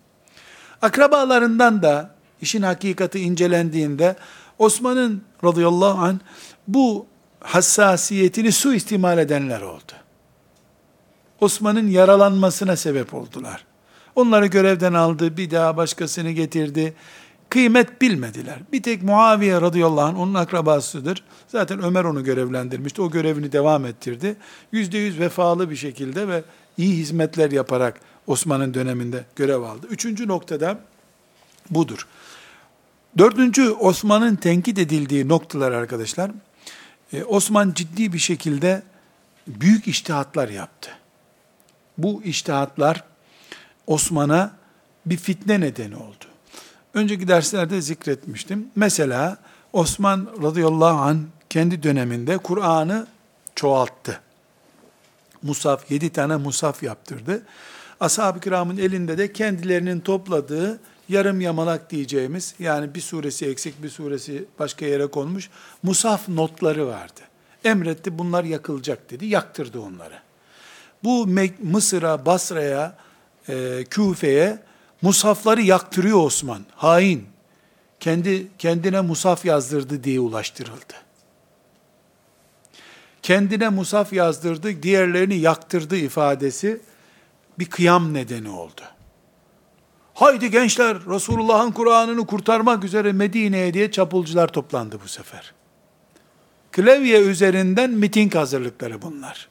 [0.82, 4.16] Akrabalarından da işin hakikati incelendiğinde
[4.58, 6.18] Osman'ın radıyallahu anh
[6.68, 7.06] bu
[7.40, 9.92] hassasiyetini suistimal edenler oldu.
[11.40, 13.64] Osman'ın yaralanmasına sebep oldular.
[14.16, 16.94] Onları görevden aldı, bir daha başkasını getirdi.
[17.52, 18.58] Kıymet bilmediler.
[18.72, 21.24] Bir tek Muaviye radıyallahu anh onun akrabasıdır.
[21.48, 23.02] Zaten Ömer onu görevlendirmişti.
[23.02, 24.36] O görevini devam ettirdi.
[24.72, 26.42] Yüzde yüz vefalı bir şekilde ve
[26.76, 29.86] iyi hizmetler yaparak Osman'ın döneminde görev aldı.
[29.90, 30.78] Üçüncü noktada
[31.70, 32.06] budur.
[33.18, 36.30] Dördüncü Osman'ın tenkit edildiği noktalar arkadaşlar,
[37.12, 38.82] e, Osman ciddi bir şekilde
[39.46, 40.90] büyük iştihatlar yaptı.
[41.98, 43.04] Bu iştihatlar
[43.86, 44.52] Osman'a
[45.06, 46.31] bir fitne nedeni oldu.
[46.94, 48.68] Önceki derslerde zikretmiştim.
[48.76, 49.38] Mesela
[49.72, 53.06] Osman radıyallahu an kendi döneminde Kur'an'ı
[53.54, 54.20] çoğalttı.
[55.42, 57.42] Musaf, yedi tane musaf yaptırdı.
[58.00, 64.44] Ashab-ı kiramın elinde de kendilerinin topladığı yarım yamalak diyeceğimiz, yani bir suresi eksik, bir suresi
[64.58, 65.50] başka yere konmuş,
[65.82, 67.20] musaf notları vardı.
[67.64, 70.18] Emretti bunlar yakılacak dedi, yaktırdı onları.
[71.04, 71.28] Bu
[71.62, 72.96] Mısır'a, Basra'ya,
[73.48, 74.58] e, Küfe'ye
[75.02, 76.62] musafları yaktırıyor Osman.
[76.76, 77.26] Hain.
[78.00, 80.94] Kendi kendine musaf yazdırdı diye ulaştırıldı.
[83.22, 86.80] Kendine musaf yazdırdı, diğerlerini yaktırdı ifadesi
[87.58, 88.80] bir kıyam nedeni oldu.
[90.14, 95.52] Haydi gençler Resulullah'ın Kur'an'ını kurtarmak üzere Medine'ye diye çapulcular toplandı bu sefer.
[96.72, 99.48] Klavye üzerinden miting hazırlıkları bunlar.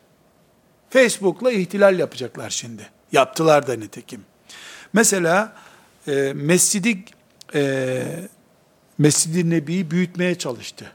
[0.90, 2.90] Facebook'la ihtilal yapacaklar şimdi.
[3.12, 4.26] Yaptılar da nitekim.
[4.94, 5.54] Mesela
[6.08, 7.04] e, Mescidi
[7.56, 8.04] e,
[8.98, 10.92] Mescid-i Nebi'yi büyütmeye çalıştı.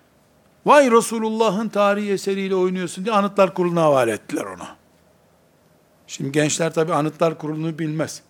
[0.66, 4.66] Vay Resulullah'ın tarihi eseriyle oynuyorsun diye Anıtlar Kurulu'na havale ettiler onu.
[6.07, 8.22] Şimdi gençler tabi Anıtlar Kurulu'nu bilmez.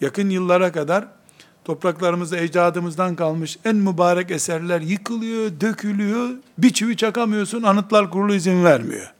[0.00, 1.08] Yakın yıllara kadar
[1.64, 9.12] topraklarımızda ecdadımızdan kalmış en mübarek eserler yıkılıyor, dökülüyor, bir çivi çakamıyorsun, Anıtlar Kurulu izin vermiyor.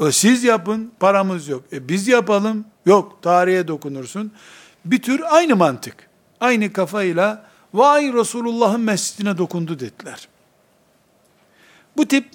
[0.00, 1.64] E, siz yapın, paramız yok.
[1.72, 4.32] E biz yapalım, yok, tarihe dokunursun.
[4.90, 6.08] Bir tür aynı mantık.
[6.40, 10.28] Aynı kafayla vay Resulullah'ın mescidine dokundu dediler.
[11.96, 12.28] Bu tip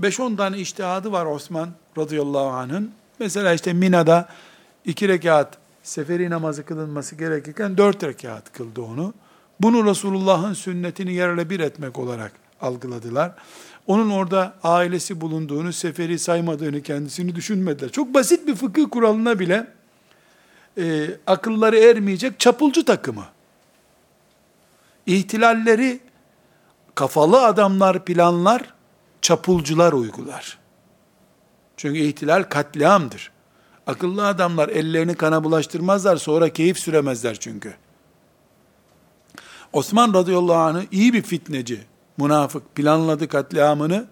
[0.00, 2.90] 5-10 tane iştihadı var Osman radıyallahu anh'ın.
[3.18, 4.28] Mesela işte Mina'da
[4.84, 9.14] iki rekat seferi namazı kılınması gerekirken dört rekat kıldı onu.
[9.60, 13.32] Bunu Resulullah'ın sünnetini yerle bir etmek olarak algıladılar.
[13.86, 17.88] Onun orada ailesi bulunduğunu, seferi saymadığını kendisini düşünmediler.
[17.90, 19.66] Çok basit bir fıkıh kuralına bile
[20.78, 23.24] e, akılları ermeyecek çapulcu takımı.
[25.06, 26.00] İhtilalleri
[26.94, 28.74] kafalı adamlar planlar,
[29.22, 30.58] çapulcular uygular.
[31.76, 33.30] Çünkü ihtilal katliamdır.
[33.86, 37.74] Akıllı adamlar ellerini kana bulaştırmazlar, sonra keyif süremezler çünkü.
[39.72, 41.80] Osman radıyallahu anh'ı iyi bir fitneci,
[42.16, 44.06] münafık planladı katliamını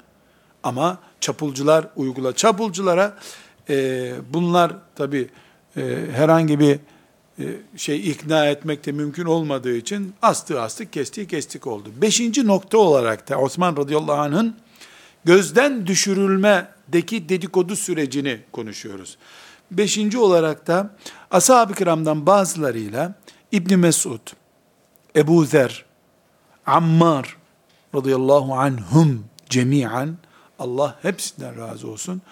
[0.63, 2.33] ama çapulcular uygula.
[2.37, 3.19] Çapulculara
[3.69, 5.31] e, bunlar tabi
[5.77, 6.79] e, herhangi bir
[7.39, 7.45] e,
[7.77, 11.89] şey ikna etmek de mümkün olmadığı için astı astık kestiği kestik oldu.
[11.97, 14.57] Beşinci nokta olarak da Osman radıyallahu anh'ın
[15.25, 19.19] gözden düşürülmedeki dedikodu sürecini konuşuyoruz.
[19.71, 20.97] Beşinci olarak da
[21.31, 23.15] ashab-ı kiramdan bazılarıyla
[23.53, 24.21] İbni Mesud,
[25.17, 25.85] Ebu Zer,
[26.67, 27.37] Ammar
[27.95, 30.17] radıyallahu anhum cemiyen
[30.59, 32.23] Allah hepsinden razı olsun.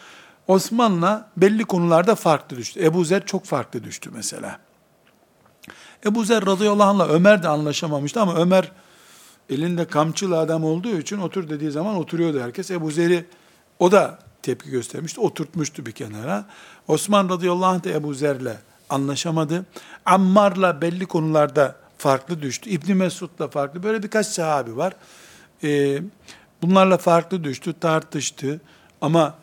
[0.51, 2.84] Osman'la belli konularda farklı düştü.
[2.84, 4.59] Ebu Zer çok farklı düştü mesela.
[6.07, 8.72] Ebu Zer radıyallahu anh'la Ömer de anlaşamamıştı ama Ömer
[9.51, 12.70] elinde kamçılı adam olduğu için otur dediği zaman oturuyordu herkes.
[12.70, 13.26] Ebu Zer'i
[13.78, 15.20] o da tepki göstermişti.
[15.20, 16.44] Oturtmuştu bir kenara.
[16.88, 18.57] Osman radıyallahu anh da Ebu Zer'le
[18.88, 19.66] anlaşamadı.
[20.05, 22.70] Ammar'la belli konularda farklı düştü.
[22.70, 23.82] İbni Mesud'la farklı.
[23.82, 24.92] Böyle birkaç sahabi var.
[25.64, 26.03] Ee,
[26.62, 28.61] bunlarla farklı düştü, tartıştı.
[29.01, 29.34] Ama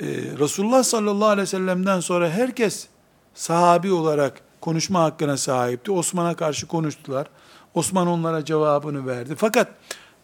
[0.00, 0.06] e,
[0.38, 2.86] Resulullah sallallahu aleyhi ve sellem'den sonra herkes
[3.34, 5.92] sahabi olarak konuşma hakkına sahipti.
[5.92, 7.26] Osman'a karşı konuştular.
[7.74, 9.34] Osman onlara cevabını verdi.
[9.36, 9.68] Fakat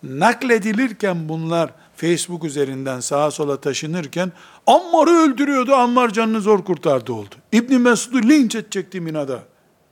[0.02, 4.32] nakledilirken bunlar Facebook üzerinden sağa sola taşınırken
[4.66, 7.34] Ammar'ı öldürüyordu, Ammar canını zor kurtardı oldu.
[7.52, 9.42] İbni Mesud'u linç edecekti Mina'da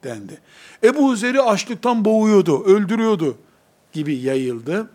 [0.05, 0.39] dendi.
[0.85, 3.39] Ebu Zer'i açlıktan boğuyordu, öldürüyordu
[3.93, 4.91] gibi yayıldı.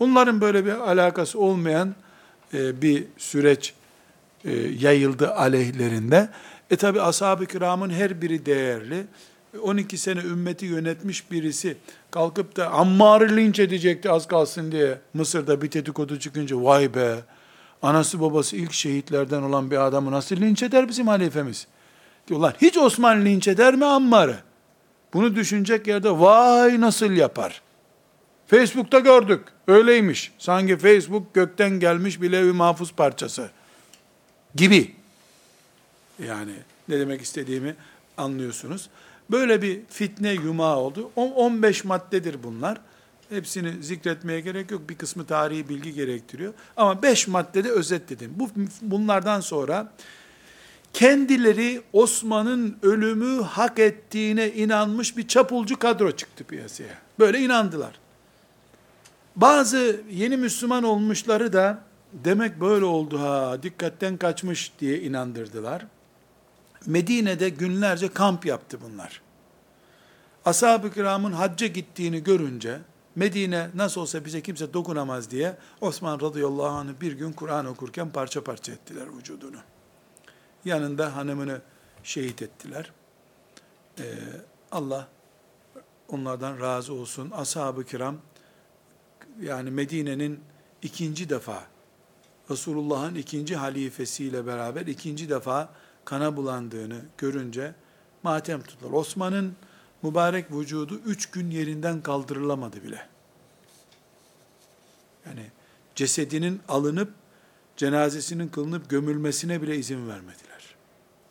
[0.00, 1.94] Bunların böyle bir alakası olmayan
[2.54, 3.74] e, bir süreç
[4.44, 6.28] e, yayıldı aleyhlerinde.
[6.70, 9.06] E tabi ashab-ı kiramın her biri değerli.
[9.62, 11.76] 12 sene ümmeti yönetmiş birisi
[12.10, 17.14] kalkıp da Ammar'ı linç edecekti az kalsın diye Mısır'da bir dedikodu çıkınca vay be
[17.82, 21.66] anası babası ilk şehitlerden olan bir adamı nasıl linç eder bizim halifemiz?
[22.28, 24.36] Diyorlar hiç Osman linç eder mi Ammar'ı?
[25.14, 27.62] Bunu düşünecek yerde vay nasıl yapar?
[28.46, 29.40] Facebook'ta gördük.
[29.66, 30.32] Öyleymiş.
[30.38, 33.50] Sanki Facebook gökten gelmiş bir levi mahfuz parçası
[34.58, 34.94] gibi.
[36.24, 36.52] Yani
[36.88, 37.76] ne demek istediğimi
[38.16, 38.88] anlıyorsunuz.
[39.30, 41.10] Böyle bir fitne yumağı oldu.
[41.16, 42.80] 15 maddedir bunlar.
[43.28, 44.90] Hepsini zikretmeye gerek yok.
[44.90, 46.54] Bir kısmı tarihi bilgi gerektiriyor.
[46.76, 48.34] Ama 5 maddede özetledim.
[48.36, 48.50] Bu,
[48.82, 49.92] bunlardan sonra
[50.92, 56.94] kendileri Osman'ın ölümü hak ettiğine inanmış bir çapulcu kadro çıktı piyasaya.
[57.18, 57.98] Böyle inandılar.
[59.36, 65.86] Bazı yeni Müslüman olmuşları da demek böyle oldu ha dikkatten kaçmış diye inandırdılar.
[66.86, 69.22] Medine'de günlerce kamp yaptı bunlar.
[70.44, 72.78] Ashab-ı kiramın hacca gittiğini görünce
[73.18, 78.44] Medine nasıl olsa bize kimse dokunamaz diye Osman radıyallahu anh'ı bir gün Kur'an okurken parça
[78.44, 79.56] parça ettiler vücudunu.
[80.64, 81.60] Yanında hanımını
[82.02, 82.92] şehit ettiler.
[83.98, 84.04] Ee,
[84.72, 85.08] Allah
[86.08, 87.30] onlardan razı olsun.
[87.30, 88.16] Ashab-ı kiram
[89.40, 90.40] yani Medine'nin
[90.82, 91.62] ikinci defa
[92.50, 95.68] Resulullah'ın ikinci halifesiyle beraber ikinci defa
[96.04, 97.74] kana bulandığını görünce
[98.22, 98.92] matem tuttular.
[98.92, 99.56] Osman'ın
[100.02, 103.06] mübarek vücudu üç gün yerinden kaldırılamadı bile.
[105.26, 105.46] Yani
[105.94, 107.12] cesedinin alınıp
[107.76, 110.74] cenazesinin kılınıp gömülmesine bile izin vermediler.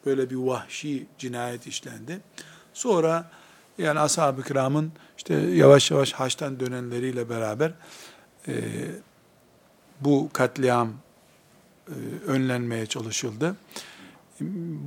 [0.06, 2.20] Böyle bir vahşi cinayet işlendi.
[2.74, 3.32] Sonra
[3.78, 7.74] yani ashab-ı kiramın işte yavaş yavaş haçtan dönenleriyle beraber
[8.48, 8.54] e,
[10.02, 10.94] bu katliam
[12.28, 13.56] önlenmeye çalışıldı.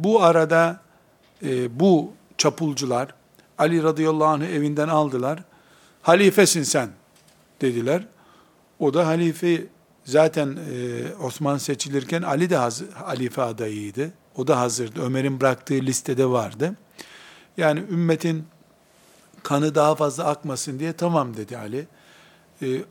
[0.02, 0.80] Bu arada
[1.42, 3.14] e, bu çapulcular
[3.58, 5.42] Ali radıyallahu anh'ı evinden aldılar.
[6.02, 6.90] Halifesin sen
[7.60, 8.06] dediler.
[8.78, 9.66] O da halife
[10.04, 14.12] zaten e, Osman seçilirken Ali de hazır, halife adayıydı.
[14.36, 15.02] O da hazırdı.
[15.02, 16.76] Ömer'in bıraktığı listede vardı.
[17.56, 18.44] Yani ümmetin
[19.42, 21.86] kanı daha fazla akmasın diye tamam dedi Ali.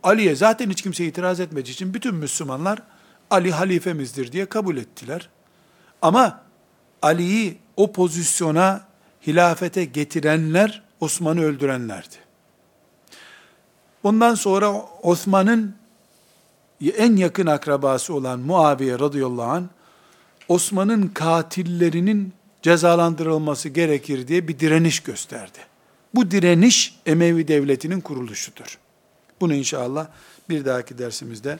[0.03, 2.79] Ali'ye zaten hiç kimse itiraz etmediği için bütün Müslümanlar
[3.29, 5.29] Ali halifemizdir diye kabul ettiler.
[6.01, 6.41] Ama
[7.01, 8.87] Ali'yi o pozisyona
[9.27, 12.15] hilafete getirenler Osman'ı öldürenlerdi.
[14.03, 15.75] Ondan sonra Osman'ın
[16.97, 19.63] en yakın akrabası olan Muaviye radıyallahu anh,
[20.47, 25.59] Osman'ın katillerinin cezalandırılması gerekir diye bir direniş gösterdi.
[26.15, 28.77] Bu direniş Emevi devletinin kuruluşudur.
[29.41, 30.07] Bunu inşallah
[30.49, 31.59] bir dahaki dersimizde